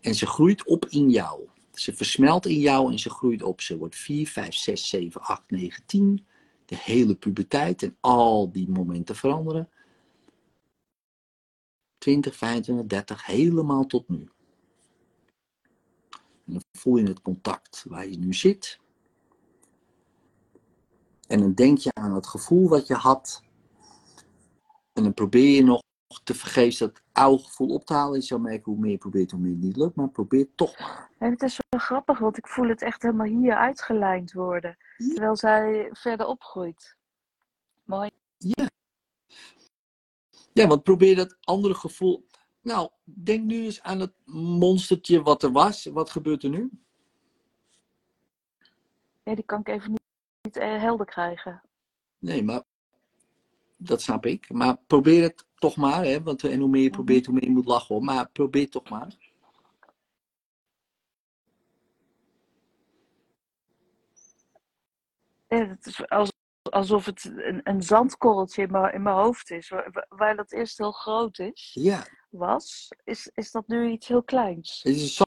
En 0.01 0.15
ze 0.15 0.25
groeit 0.25 0.65
op 0.65 0.85
in 0.85 1.09
jou. 1.09 1.47
Ze 1.73 1.93
versmelt 1.93 2.45
in 2.45 2.59
jou 2.59 2.91
en 2.91 2.99
ze 2.99 3.09
groeit 3.09 3.43
op. 3.43 3.61
Ze 3.61 3.77
wordt 3.77 3.95
4, 3.95 4.27
5, 4.27 4.53
6, 4.53 4.89
7, 4.89 5.21
8, 5.21 5.51
9, 5.51 5.85
10. 5.85 6.25
De 6.73 6.79
hele 6.79 7.15
puberteit 7.15 7.83
en 7.83 7.97
al 7.99 8.51
die 8.51 8.69
momenten 8.69 9.15
veranderen. 9.15 9.69
20, 11.97 12.35
25, 12.35 12.85
30, 12.85 13.25
helemaal 13.25 13.85
tot 13.85 14.09
nu. 14.09 14.29
En 16.45 16.53
dan 16.53 16.63
voel 16.71 16.97
je 16.97 17.07
het 17.07 17.21
contact 17.21 17.85
waar 17.87 18.07
je 18.07 18.17
nu 18.17 18.33
zit. 18.33 18.79
En 21.27 21.39
dan 21.39 21.53
denk 21.53 21.77
je 21.77 21.93
aan 21.93 22.15
het 22.15 22.27
gevoel 22.27 22.69
wat 22.69 22.87
je 22.87 22.95
had. 22.95 23.43
En 24.93 25.03
dan 25.03 25.13
probeer 25.13 25.55
je 25.55 25.63
nog 25.63 25.81
te 26.19 26.33
vergeefs 26.33 26.77
dat 26.77 27.01
oude 27.11 27.43
gevoel 27.43 27.73
op 27.73 27.85
te 27.85 27.93
halen. 27.93 28.19
Je 28.19 28.25
zal 28.25 28.39
merken 28.39 28.71
hoe 28.71 28.81
meer 28.81 28.91
je 28.91 28.97
probeert, 28.97 29.31
hoe 29.31 29.39
meer 29.39 29.51
het 29.51 29.61
niet 29.61 29.77
lukt. 29.77 29.95
Maar 29.95 30.09
probeer 30.09 30.47
toch 30.55 30.79
maar. 30.79 31.11
En 31.17 31.31
het 31.31 31.41
is 31.41 31.59
wel 31.69 31.79
grappig, 31.79 32.19
want 32.19 32.37
ik 32.37 32.47
voel 32.47 32.67
het 32.67 32.81
echt 32.81 33.01
helemaal 33.01 33.27
hier 33.27 33.55
uitgelijnd 33.55 34.33
worden. 34.33 34.77
Terwijl 34.97 35.35
zij 35.35 35.89
verder 35.91 36.25
opgroeit. 36.25 36.95
Mooi. 37.83 38.09
Ja. 38.37 38.69
Ja, 40.53 40.67
want 40.67 40.83
probeer 40.83 41.15
dat 41.15 41.37
andere 41.41 41.73
gevoel. 41.73 42.27
Nou, 42.61 42.89
denk 43.03 43.43
nu 43.43 43.63
eens 43.63 43.81
aan 43.81 43.99
het 43.99 44.13
monstertje 44.25 45.21
wat 45.21 45.43
er 45.43 45.51
was. 45.51 45.85
Wat 45.85 46.09
gebeurt 46.09 46.43
er 46.43 46.49
nu? 46.49 46.69
Nee, 49.23 49.35
die 49.35 49.43
kan 49.43 49.59
ik 49.59 49.67
even 49.67 49.91
niet, 49.91 50.01
niet 50.41 50.57
eh, 50.57 50.81
helder 50.81 51.05
krijgen. 51.05 51.61
Nee, 52.19 52.43
maar 52.43 52.63
dat 53.85 54.01
snap 54.01 54.25
ik. 54.25 54.51
Maar 54.51 54.77
probeer 54.87 55.21
het 55.23 55.45
toch 55.55 55.75
maar. 55.75 56.03
Hè? 56.03 56.21
Want, 56.23 56.43
en 56.43 56.59
hoe 56.59 56.69
meer 56.69 56.83
je 56.83 56.89
probeert, 56.89 57.25
hoe 57.25 57.33
meer 57.33 57.43
je 57.43 57.49
moet 57.51 57.65
lachen. 57.65 57.95
Hoor. 57.95 58.03
Maar 58.03 58.29
probeer 58.29 58.69
toch 58.69 58.89
maar. 58.89 59.15
Ja, 65.47 65.67
het 65.67 65.85
is 65.85 66.09
als, 66.09 66.31
alsof 66.71 67.05
het 67.05 67.31
een, 67.35 67.61
een 67.63 67.81
zandkorreltje 67.81 68.61
in 68.61 68.71
mijn, 68.71 68.93
in 68.93 69.01
mijn 69.01 69.15
hoofd 69.15 69.51
is. 69.51 69.69
Waar, 69.69 70.05
waar 70.09 70.35
dat 70.35 70.51
eerst 70.51 70.77
heel 70.77 70.91
groot 70.91 71.39
is, 71.39 71.71
Ja, 71.73 72.05
was, 72.29 72.87
is, 73.03 73.31
is 73.33 73.51
dat 73.51 73.67
nu 73.67 73.89
iets 73.91 74.07
heel 74.07 74.23
kleins. 74.23 74.81
het 74.83 74.95
is 74.95 75.19
een 75.19 75.25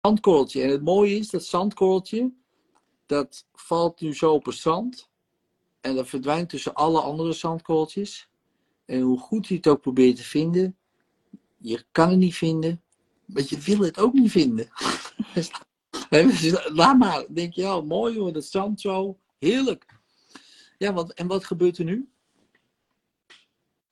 zandkorreltje. 0.00 0.62
En 0.62 0.70
het 0.70 0.82
mooie 0.82 1.16
is, 1.16 1.30
dat 1.30 1.44
zandkorreltje, 1.44 2.32
dat 3.06 3.46
valt 3.52 4.00
nu 4.00 4.14
zo 4.14 4.32
op 4.32 4.44
het 4.44 4.54
zand. 4.54 5.10
En 5.86 5.94
dat 5.94 6.08
verdwijnt 6.08 6.48
tussen 6.48 6.74
alle 6.74 7.00
andere 7.00 7.32
zandkorreltjes. 7.32 8.28
En 8.84 9.00
hoe 9.00 9.18
goed 9.18 9.46
je 9.46 9.54
het 9.54 9.66
ook 9.66 9.80
probeert 9.80 10.16
te 10.16 10.24
vinden, 10.24 10.76
je 11.56 11.84
kan 11.92 12.08
het 12.08 12.18
niet 12.18 12.34
vinden, 12.34 12.82
maar 13.24 13.42
je 13.46 13.58
wil 13.58 13.80
het 13.80 13.98
ook 13.98 14.12
niet 14.12 14.30
vinden. 14.30 14.68
Laat 16.74 16.98
maar, 16.98 17.24
denk 17.28 17.52
je, 17.52 17.62
ja, 17.62 17.80
mooi 17.80 18.18
hoor, 18.18 18.32
dat 18.32 18.44
zand 18.44 18.80
zo, 18.80 19.18
heerlijk. 19.38 19.86
Ja, 20.78 20.92
want, 20.92 21.14
en 21.14 21.26
wat 21.26 21.44
gebeurt 21.44 21.78
er 21.78 21.84
nu? 21.84 22.10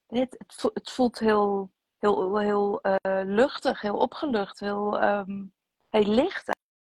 Het, 0.07 0.35
het, 0.39 0.55
voelt, 0.55 0.75
het 0.75 0.91
voelt 0.91 1.19
heel, 1.19 1.71
heel, 1.99 2.39
heel 2.39 2.81
eh, 2.81 3.21
luchtig, 3.25 3.81
heel 3.81 3.97
opgelucht, 3.97 4.61
heel, 4.61 5.01
ehm, 5.01 5.45
heel 5.89 6.15
licht 6.15 6.51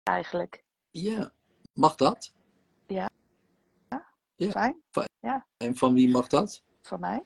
eigenlijk. 0.03 0.63
Ja, 0.91 1.31
mag 1.73 1.95
dat? 1.95 2.34
Ja. 2.88 3.10
Fijn, 4.38 4.82
En 5.58 5.76
van 5.76 5.93
wie 5.93 6.10
mag 6.10 6.28
dat? 6.28 6.63
van 6.82 7.00
mij. 7.00 7.24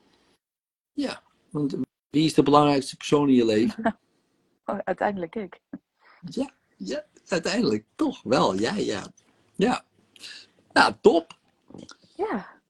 Ja, 0.92 1.22
want 1.50 1.76
wie 2.10 2.24
is 2.24 2.34
de 2.34 2.42
belangrijkste 2.42 2.96
persoon 2.96 3.28
in 3.28 3.34
je 3.34 3.44
leven? 3.44 3.98
Oh, 4.64 4.78
uiteindelijk 4.84 5.34
ik. 5.36 5.60
Ja, 6.20 6.50
ja, 6.76 7.04
uiteindelijk 7.28 7.86
toch 7.94 8.22
wel. 8.22 8.54
Ja, 8.54 8.74
ja. 8.74 9.06
Ja. 9.54 9.84
Nou, 10.72 10.94
top. 11.00 11.38
Ja, 12.16 12.60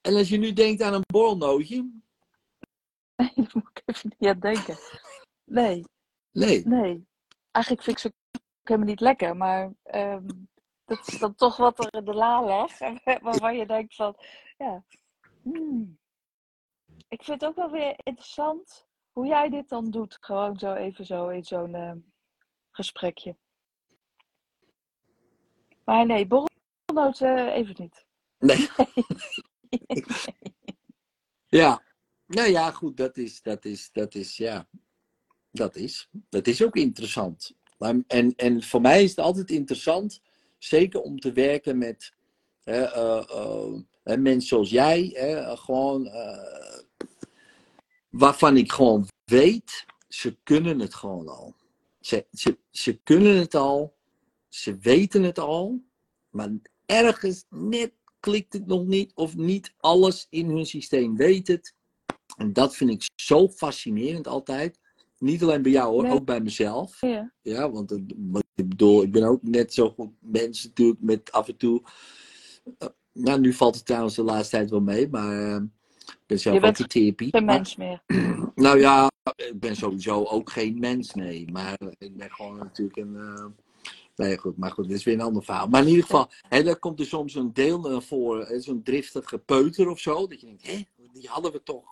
En 0.00 0.14
als 0.14 0.28
je 0.28 0.36
nu 0.36 0.52
denkt 0.52 0.82
aan 0.82 0.94
een 0.94 1.04
borrelnootje. 1.12 1.90
nee, 3.16 3.32
daar 3.36 3.50
moet 3.52 3.70
ik 3.74 3.82
even 3.84 4.12
niet 4.18 4.28
aan 4.30 4.40
denken. 4.40 4.76
Nee, 5.44 5.84
Nee. 6.32 6.66
nee. 6.66 7.06
Eigenlijk 7.50 7.84
vind 7.84 7.96
ik 7.96 8.02
ze 8.02 8.12
helemaal 8.62 8.88
niet 8.88 9.00
lekker, 9.00 9.36
maar 9.36 9.72
ehm, 9.82 10.26
dat 10.90 11.08
is 11.08 11.18
dan 11.18 11.34
toch 11.34 11.56
wat 11.56 11.78
er 11.78 11.94
in 11.94 12.04
de 12.04 12.14
la 12.14 12.42
ligt. 12.44 12.78
Waarvan 13.22 13.56
je 13.56 13.66
denkt 13.66 13.94
van, 13.94 14.16
ja. 14.58 14.84
hmm. 15.42 15.98
Ik 17.08 17.22
vind 17.22 17.40
het 17.40 17.50
ook 17.50 17.56
wel 17.56 17.70
weer 17.70 17.94
interessant 18.02 18.86
hoe 19.12 19.26
jij 19.26 19.48
dit 19.48 19.68
dan 19.68 19.90
doet. 19.90 20.16
Gewoon 20.20 20.58
zo 20.58 20.74
even 20.74 21.06
zo 21.06 21.28
in 21.28 21.44
zo'n 21.44 21.74
ehm, 21.74 21.98
gesprekje. 22.70 23.36
Maar 25.84 26.06
nee, 26.06 26.26
borrelnoot 26.26 27.20
eh, 27.20 27.54
even 27.54 27.74
niet. 27.78 28.06
Nee. 28.38 28.68
Ja. 31.46 31.82
Nou 32.26 32.48
ja, 32.48 32.70
goed, 32.70 32.96
dat 32.96 33.16
is, 33.16 33.42
dat 33.42 33.64
is, 33.64 33.92
dat 33.92 34.14
is, 34.14 34.36
ja. 34.36 34.68
Dat 35.50 35.76
is. 35.76 36.08
Dat 36.28 36.46
is 36.46 36.62
ook 36.62 36.76
interessant. 36.76 37.54
En, 38.06 38.34
en 38.36 38.62
voor 38.62 38.80
mij 38.80 39.02
is 39.02 39.10
het 39.10 39.18
altijd 39.18 39.50
interessant, 39.50 40.20
zeker 40.62 41.00
om 41.00 41.18
te 41.18 41.32
werken 41.32 41.78
met 41.78 42.12
hè, 42.62 42.82
eh, 42.82 43.24
eh, 44.02 44.18
mensen 44.18 44.48
zoals 44.48 44.70
jij, 44.70 45.10
hè, 45.14 45.56
gewoon, 45.56 46.06
eh, 46.06 46.78
waarvan 48.08 48.56
ik 48.56 48.72
gewoon 48.72 49.08
weet, 49.24 49.86
ze 50.08 50.36
kunnen 50.42 50.78
het 50.78 50.94
gewoon 50.94 51.28
al. 51.28 51.54
Ze, 52.00 52.26
ze, 52.32 52.58
ze 52.70 53.00
kunnen 53.02 53.36
het 53.36 53.54
al, 53.54 53.96
ze 54.48 54.78
weten 54.78 55.22
het 55.22 55.38
al, 55.38 55.82
maar 56.30 56.50
ergens 56.86 57.44
net 57.48 57.92
klikt 58.20 58.52
het 58.52 58.66
nog 58.66 58.86
niet 58.86 59.12
of 59.14 59.36
niet 59.36 59.74
alles 59.76 60.26
in 60.30 60.48
hun 60.48 60.66
systeem 60.66 61.16
weet 61.16 61.48
het. 61.48 61.74
En 62.36 62.52
dat 62.52 62.76
vind 62.76 62.90
ik 62.90 63.10
zo 63.14 63.48
fascinerend 63.48 64.26
altijd. 64.26 64.78
Niet 65.20 65.42
alleen 65.42 65.62
bij 65.62 65.72
jou 65.72 65.92
hoor, 65.92 66.02
Nee. 66.02 66.12
ook 66.12 66.24
bij 66.24 66.40
mezelf. 66.40 67.00
Ja. 67.00 67.32
Ja, 67.42 67.70
want 67.70 67.90
wat 68.30 68.44
ik 68.54 68.68
bedoel, 68.68 69.02
ik 69.02 69.12
ben 69.12 69.22
ook 69.22 69.42
net 69.42 69.74
zo 69.74 69.90
goed 69.90 70.10
mens 70.20 70.64
natuurlijk 70.64 71.00
met 71.00 71.32
af 71.32 71.48
en 71.48 71.56
toe. 71.56 71.82
eh, 72.78 72.88
nou, 73.12 73.40
nu 73.40 73.52
valt 73.52 73.74
het 73.74 73.86
trouwens 73.86 74.14
de 74.14 74.22
laatste 74.22 74.56
tijd 74.56 74.70
wel 74.70 74.80
mee, 74.80 75.08
maar 75.08 75.48
eh, 75.48 75.62
ik 76.06 76.18
ben 76.26 76.38
zelf 76.38 76.54
Je 76.54 76.60
bent 76.60 76.74
ook 76.74 76.80
in 76.82 76.88
therapie. 76.88 77.28
Geen 77.30 77.44
mens 77.44 77.76
meer. 77.76 78.02
nou 78.54 78.78
ja, 78.78 79.10
ik 79.36 79.60
ben 79.60 79.76
sowieso 79.76 80.24
ook 80.24 80.50
geen 80.50 80.78
mens, 80.78 81.14
nee. 81.14 81.50
Maar 81.52 81.78
ik 81.98 82.16
ben 82.16 82.30
gewoon 82.30 82.58
natuurlijk 82.58 82.96
een. 82.96 83.16
eh, 83.16 83.44
Nee, 84.16 84.38
goed, 84.38 84.56
maar 84.56 84.70
goed, 84.70 84.88
dit 84.88 84.96
is 84.96 85.04
weer 85.04 85.14
een 85.14 85.20
ander 85.20 85.42
verhaal. 85.44 85.68
Maar 85.68 85.82
in 85.82 85.88
ieder 85.88 86.04
geval, 86.04 86.28
hè, 86.48 86.62
daar 86.62 86.78
komt 86.78 87.00
er 87.00 87.06
soms 87.06 87.34
een 87.34 87.52
deel 87.52 87.80
naar 87.80 88.02
voor, 88.02 88.46
hè, 88.46 88.60
zo'n 88.60 88.82
driftige 88.82 89.38
peuter 89.38 89.88
of 89.88 89.98
zo. 89.98 90.26
Dat 90.26 90.40
je 90.40 90.46
denkt, 90.46 90.66
hé, 90.66 90.84
die 91.12 91.28
hadden 91.28 91.52
we 91.52 91.62
toch. 91.62 91.84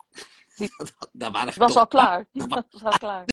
Waren 1.13 1.47
Het 1.47 1.57
was 1.67 1.77
al 1.77 1.87
klaar. 1.87 2.27
Het 2.33 2.67
was 2.71 2.85
al 2.85 2.99
klaar. 2.99 3.25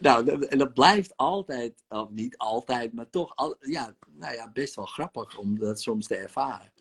Nou, 0.00 0.24
dat- 0.24 0.44
en 0.44 0.58
dat 0.58 0.74
blijft 0.74 1.16
altijd, 1.16 1.82
of 1.88 2.10
niet 2.10 2.38
altijd, 2.38 2.92
maar 2.92 3.10
toch 3.10 3.36
al, 3.36 3.56
ja, 3.60 3.94
nou 4.10 4.34
ja, 4.34 4.50
best 4.52 4.74
wel 4.74 4.86
grappig 4.86 5.38
om 5.38 5.58
dat 5.58 5.80
soms 5.80 6.06
te 6.06 6.16
ervaren. 6.16 6.72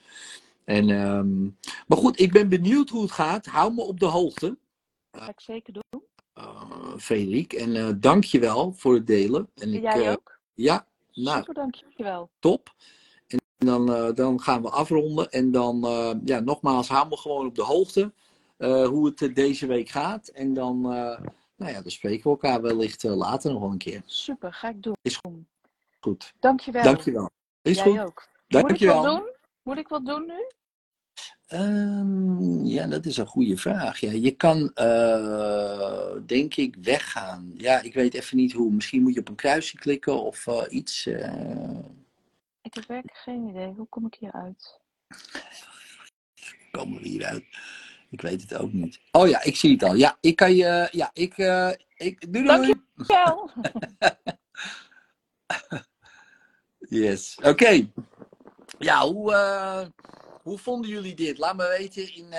En, 0.65 0.89
ehm, 0.89 1.43
maar 1.87 1.97
goed, 1.97 2.19
ik 2.19 2.31
ben 2.31 2.49
benieuwd 2.49 2.89
hoe 2.89 3.01
het 3.01 3.11
gaat. 3.11 3.45
Hou 3.45 3.73
me 3.73 3.81
op 3.81 3.99
de 3.99 4.05
hoogte, 4.05 4.57
ga 5.11 5.29
ik 5.29 5.39
zeker 5.39 5.73
doen. 5.73 6.01
uh, 6.39 6.97
Frederik. 6.97 7.53
En 7.53 7.75
eh 7.75 7.89
dank 7.97 8.23
je 8.23 8.39
wel 8.39 8.73
voor 8.73 8.93
het 8.93 9.07
delen. 9.07 9.49
En 9.55 9.73
ik, 9.73 9.81
Jij 9.81 10.05
eh, 10.05 10.11
ook. 10.11 10.39
ja, 10.53 10.87
nou, 11.13 11.37
Super, 11.37 11.53
dankjewel. 11.53 12.29
top. 12.39 12.73
En 13.27 13.39
dan, 13.57 13.93
eh, 13.93 14.13
dan 14.13 14.41
gaan 14.41 14.61
we 14.61 14.69
afronden. 14.69 15.31
En 15.31 15.51
dan, 15.51 15.83
eh, 15.85 16.11
ja, 16.25 16.39
nogmaals, 16.39 16.87
hou 16.87 17.07
me 17.09 17.17
gewoon 17.17 17.45
op 17.45 17.55
de 17.55 17.63
hoogte 17.63 18.13
eh, 18.63 18.87
hoe 18.87 19.05
het 19.05 19.21
eh, 19.21 19.35
deze 19.35 19.67
week 19.67 19.89
gaat. 19.89 20.27
En 20.27 20.53
dan, 20.53 20.83
eh, 20.83 21.19
nou 21.55 21.71
ja, 21.71 21.81
dan 21.81 21.91
spreken 21.91 22.23
we 22.23 22.29
elkaar 22.29 22.61
wellicht 22.61 23.03
later 23.03 23.51
nog 23.51 23.61
wel 23.61 23.71
een 23.71 23.77
keer. 23.77 24.01
Super, 24.05 24.53
ga 24.53 24.69
ik 24.69 24.83
doen. 24.83 24.95
Is 25.01 25.19
Goed. 25.99 26.33
Dankjewel. 26.39 26.83
Dankjewel. 26.83 27.29
Is 27.61 27.75
Jij 27.75 27.83
goed. 27.83 27.99
ook. 27.99 28.27
Moet 28.47 28.61
ik 28.61 28.61
wat 28.61 28.67
Dankjewel. 28.67 29.03
doen? 29.03 29.31
Moet 29.63 29.77
ik 29.77 29.87
wat 29.87 30.05
doen 30.05 30.25
nu? 30.25 30.47
Ehm, 31.47 32.65
ja, 32.65 32.87
dat 32.87 33.05
is 33.05 33.17
een 33.17 33.27
goede 33.27 33.57
vraag. 33.57 33.99
Ja, 33.99 34.11
je 34.11 34.31
kan, 34.31 34.71
denk 36.25 36.55
ik, 36.55 36.75
weggaan. 36.81 37.51
Ja, 37.57 37.81
ik 37.81 37.93
weet 37.93 38.13
even 38.13 38.37
niet 38.37 38.53
hoe. 38.53 38.71
Misschien 38.71 39.01
moet 39.01 39.13
je 39.13 39.19
op 39.19 39.29
een 39.29 39.35
kruisje 39.35 39.77
klikken 39.77 40.23
of 40.23 40.47
iets. 40.69 41.05
Ik 42.61 42.73
heb 42.73 42.85
werkelijk 42.87 43.17
geen 43.17 43.47
idee. 43.47 43.73
Hoe 43.73 43.87
kom 43.89 44.05
ik 44.05 44.15
hier 44.19 44.31
uit? 44.31 44.81
komen 46.71 47.01
we 47.01 47.07
hieruit? 47.07 47.45
Ik 48.13 48.21
weet 48.21 48.41
het 48.41 48.55
ook 48.55 48.73
niet. 48.73 48.99
Oh 49.11 49.27
ja, 49.27 49.43
ik 49.43 49.55
zie 49.55 49.71
het 49.71 49.83
al. 49.83 49.95
Ja, 49.95 50.17
ik 50.19 50.35
kan 50.35 50.55
je. 50.55 50.87
Ja, 50.91 51.09
ik. 51.13 51.37
eh 51.37 51.69
ik 51.95 52.33
doei, 52.33 52.45
doei. 52.45 52.73
Dankjewel. 52.95 53.49
Yes. 56.89 57.37
Oké. 57.43 57.87
Ja, 58.79 59.07
hoe, 59.07 59.33
eh, 59.33 59.87
hoe 60.41 60.57
vonden 60.57 60.89
jullie 60.89 61.15
dit? 61.15 61.37
Laat 61.37 61.55
me 61.55 61.75
weten 61.77 62.15
in. 62.15 62.33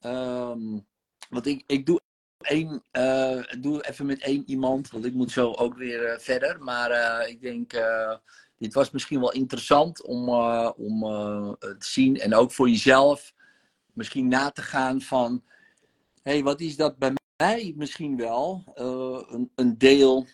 ehm, 0.00 0.78
want 1.28 1.46
ik, 1.46 1.62
ik 1.66 1.86
doe 1.86 2.00
één, 2.40 2.84
uh, 2.92 3.42
doe 3.60 3.86
even 3.88 4.06
met 4.06 4.20
één 4.20 4.42
iemand, 4.46 4.90
want 4.90 5.04
ik 5.04 5.14
moet 5.14 5.30
zo 5.30 5.52
ook 5.52 5.76
weer 5.76 6.12
uh, 6.12 6.18
verder. 6.18 6.62
Maar 6.62 6.90
uh, 6.90 7.28
ik 7.28 7.40
denk, 7.40 7.72
dit 8.58 8.74
was 8.74 8.90
misschien 8.90 9.20
wel 9.20 9.32
interessant 9.32 10.02
om, 10.02 10.28
om 10.76 11.00
te 11.58 11.76
zien. 11.78 12.20
En 12.20 12.34
ook 12.34 12.52
voor 12.52 12.68
jezelf 12.68 13.32
misschien 13.94 14.28
na 14.28 14.50
te 14.50 14.62
gaan 14.62 15.00
van, 15.00 15.42
hé, 16.22 16.32
hey, 16.32 16.42
wat 16.42 16.60
is 16.60 16.76
dat 16.76 16.98
bij 16.98 17.12
mij 17.36 17.72
misschien 17.76 18.16
wel? 18.16 18.64
Een, 18.74 19.50
een, 19.54 19.78
deel 19.78 20.26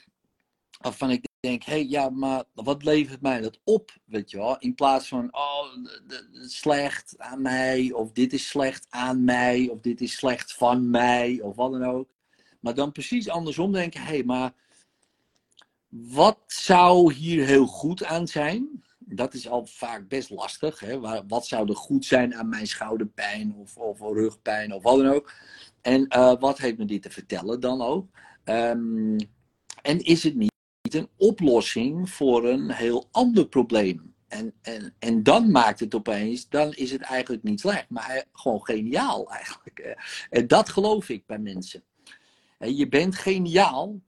waarvan 0.81 1.11
ik 1.11 1.25
denk, 1.40 1.62
hé, 1.62 1.73
hey, 1.73 1.87
ja, 1.87 2.09
maar 2.11 2.44
wat 2.55 2.83
levert 2.83 3.20
mij 3.20 3.40
dat 3.40 3.61
op, 3.64 3.90
weet 4.05 4.31
je 4.31 4.37
wel? 4.37 4.59
In 4.59 4.75
plaats 4.75 5.09
van, 5.09 5.29
oh, 5.35 5.64
slecht 6.33 7.14
aan 7.18 7.42
mij, 7.42 7.92
of 7.92 8.12
dit 8.12 8.33
is 8.33 8.49
slecht 8.49 8.87
aan 8.88 9.25
mij, 9.25 9.68
of 9.68 9.81
dit 9.81 10.01
is 10.01 10.16
slecht 10.16 10.53
van 10.53 10.90
mij, 10.90 11.40
of 11.42 11.57
wat 11.57 11.73
dan 11.73 11.85
ook. 11.85 12.09
Maar 12.61 12.75
dan 12.75 12.92
precies 12.92 13.29
andersom 13.29 13.73
denken, 13.73 14.01
hé, 14.01 14.07
hey, 14.07 14.25
maar 14.25 14.53
wat 15.88 16.38
zou 16.46 17.12
hier 17.12 17.46
heel 17.46 17.66
goed 17.66 18.05
aan 18.05 18.29
zijn? 18.29 18.85
Dat 19.14 19.35
is 19.35 19.49
al 19.49 19.66
vaak 19.66 20.09
best 20.09 20.31
lastig. 20.31 20.81
Hè? 20.81 21.01
Wat 21.27 21.46
zou 21.46 21.68
er 21.68 21.77
goed 21.77 22.05
zijn 22.05 22.35
aan 22.35 22.49
mijn 22.49 22.66
schouderpijn 22.66 23.55
of, 23.55 23.77
of 23.77 24.01
rugpijn 24.01 24.75
of 24.75 24.83
wat 24.83 24.96
dan 24.96 25.12
ook? 25.12 25.33
En 25.81 26.07
uh, 26.16 26.35
wat 26.40 26.59
heeft 26.59 26.79
me 26.79 26.85
dit 26.85 27.03
te 27.03 27.11
vertellen 27.11 27.61
dan 27.61 27.83
ook? 27.83 28.07
Um, 28.44 29.16
en 29.83 30.01
is 30.01 30.23
het 30.23 30.35
niet 30.35 30.51
een 30.83 31.09
oplossing 31.16 32.11
voor 32.11 32.49
een 32.49 32.70
heel 32.70 33.09
ander 33.11 33.49
probleem. 33.49 34.14
En, 34.29 34.55
en, 34.62 34.94
en 34.99 35.23
dan 35.23 35.51
maakt 35.51 35.81
het 35.81 35.94
opeens, 35.94 36.49
dan 36.49 36.73
is 36.73 36.90
het 36.90 37.01
eigenlijk 37.01 37.42
niet 37.42 37.61
slecht, 37.61 37.88
maar 37.88 38.25
gewoon 38.33 38.64
geniaal 38.64 39.31
eigenlijk. 39.31 39.96
En 40.31 40.46
dat 40.46 40.68
geloof 40.68 41.09
ik 41.09 41.27
bij 41.27 41.38
mensen. 41.38 41.83
Je 42.59 42.88
bent 42.88 43.14
geniaal, 43.14 44.01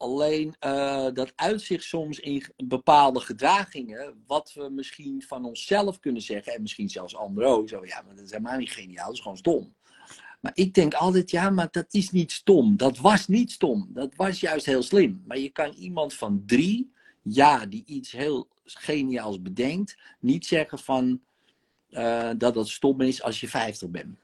alleen 0.00 0.54
uh, 0.66 1.06
dat 1.12 1.32
uitzicht 1.36 1.84
soms 1.84 2.20
in 2.20 2.44
bepaalde 2.56 3.20
gedragingen, 3.20 4.22
wat 4.26 4.52
we 4.52 4.68
misschien 4.70 5.22
van 5.22 5.44
onszelf 5.44 5.98
kunnen 5.98 6.22
zeggen, 6.22 6.54
en 6.54 6.62
misschien 6.62 6.88
zelfs 6.88 7.16
anderen 7.16 7.50
ook, 7.50 7.68
zo 7.68 7.84
ja, 7.84 8.02
maar 8.02 8.14
dat 8.14 8.24
is 8.24 8.30
helemaal 8.30 8.58
niet 8.58 8.70
geniaal, 8.70 9.06
dat 9.06 9.14
is 9.14 9.20
gewoon 9.20 9.36
stom. 9.36 9.74
Maar 10.40 10.52
ik 10.54 10.74
denk 10.74 10.94
altijd, 10.94 11.30
ja, 11.30 11.50
maar 11.50 11.68
dat 11.70 11.86
is 11.90 12.10
niet 12.10 12.32
stom. 12.32 12.76
Dat 12.76 12.98
was 12.98 13.26
niet 13.26 13.50
stom. 13.52 13.88
Dat 13.88 14.14
was 14.16 14.40
juist 14.40 14.66
heel 14.66 14.82
slim. 14.82 15.22
Maar 15.26 15.38
je 15.38 15.50
kan 15.50 15.72
iemand 15.72 16.14
van 16.14 16.42
drie, 16.46 16.92
ja, 17.22 17.66
die 17.66 17.82
iets 17.86 18.12
heel 18.12 18.48
geniaals 18.64 19.42
bedenkt, 19.42 19.98
niet 20.20 20.46
zeggen 20.46 20.78
van 20.78 21.20
uh, 21.90 22.30
dat 22.36 22.54
dat 22.54 22.68
stom 22.68 23.00
is 23.00 23.22
als 23.22 23.40
je 23.40 23.48
50 23.48 23.88
bent. 23.88 24.18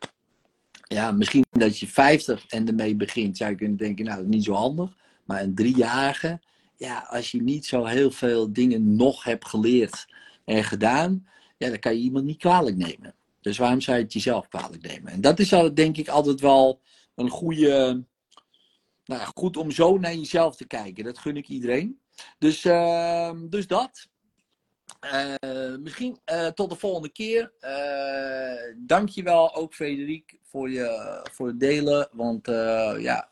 Ja, 0.83 1.13
misschien 1.13 1.45
dat 1.51 1.79
je 1.79 1.87
50 1.87 2.47
en 2.47 2.69
ermee 2.69 2.95
begint, 2.95 3.37
zou 3.37 3.51
je 3.51 3.57
kunnen 3.57 3.77
denken, 3.77 4.05
nou, 4.05 4.17
dat 4.17 4.27
is 4.27 4.35
niet 4.35 4.45
zo 4.45 4.53
handig. 4.53 4.97
Maar 5.27 5.43
een 5.43 5.55
driejarige, 5.55 6.41
ja, 6.77 7.07
als 7.09 7.31
je 7.31 7.43
niet 7.43 7.67
zo 7.67 7.85
heel 7.85 8.11
veel 8.11 8.53
dingen 8.53 8.97
nog 8.97 9.25
hebt 9.25 9.49
geleerd 9.49 10.07
en 10.45 10.65
gedaan, 10.65 11.29
ja, 11.57 11.69
dan 11.69 11.79
kan 11.79 11.95
je 11.95 12.03
iemand 12.03 12.25
niet 12.25 12.39
kwalijk 12.39 12.77
nemen. 12.77 13.15
Dus 13.41 13.59
waarom 13.59 13.81
zou 13.81 13.97
je 13.97 14.03
het 14.03 14.13
jezelf 14.13 14.49
kwalijk 14.49 14.83
nemen? 14.83 15.13
En 15.13 15.21
dat 15.21 15.39
is 15.39 15.49
denk 15.75 15.97
ik 15.97 16.09
altijd 16.09 16.41
wel 16.41 16.81
een 17.15 17.31
goede. 17.31 18.05
Nou, 19.05 19.31
goed 19.35 19.57
om 19.57 19.71
zo 19.71 19.99
naar 19.99 20.15
jezelf 20.15 20.57
te 20.57 20.67
kijken. 20.67 21.05
Dat 21.05 21.19
gun 21.19 21.37
ik 21.37 21.49
iedereen. 21.49 22.01
Dus, 22.39 22.65
uh, 22.65 23.31
dus 23.49 23.67
dat. 23.67 24.09
Uh, 25.13 25.77
misschien 25.81 26.19
uh, 26.33 26.47
tot 26.47 26.71
de 26.71 26.77
volgende 26.77 27.09
keer. 27.09 27.53
Uh, 27.61 28.75
dankjewel 28.77 29.55
ook 29.55 29.75
Frederik 29.75 30.39
voor, 30.43 30.71
je, 30.71 31.21
voor 31.33 31.47
het 31.47 31.61
delen. 31.61 32.09
Want 32.13 32.47
ja, 32.99 33.29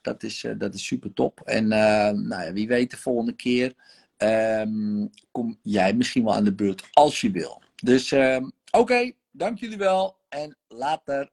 dat 0.00 0.22
is, 0.22 0.46
dat 0.58 0.74
is 0.74 0.86
super 0.86 1.12
top. 1.12 1.40
En 1.44 1.68
nou 1.68 2.28
ja, 2.28 2.52
wie 2.52 2.68
weet 2.68 2.90
de 2.90 2.96
volgende 2.96 3.32
keer 3.32 3.74
ehm, 4.16 5.06
kom 5.30 5.58
jij 5.62 5.94
misschien 5.94 6.24
wel 6.24 6.34
aan 6.34 6.44
de 6.44 6.54
beurt 6.54 6.88
als 6.92 7.20
je 7.20 7.30
wil. 7.30 7.62
Dus 7.82 8.12
ehm, 8.12 8.44
Oké, 8.70 9.12
dank 9.30 9.58
jullie 9.58 9.78
wel 9.78 10.16
en 10.28 10.56
later. 10.68 11.30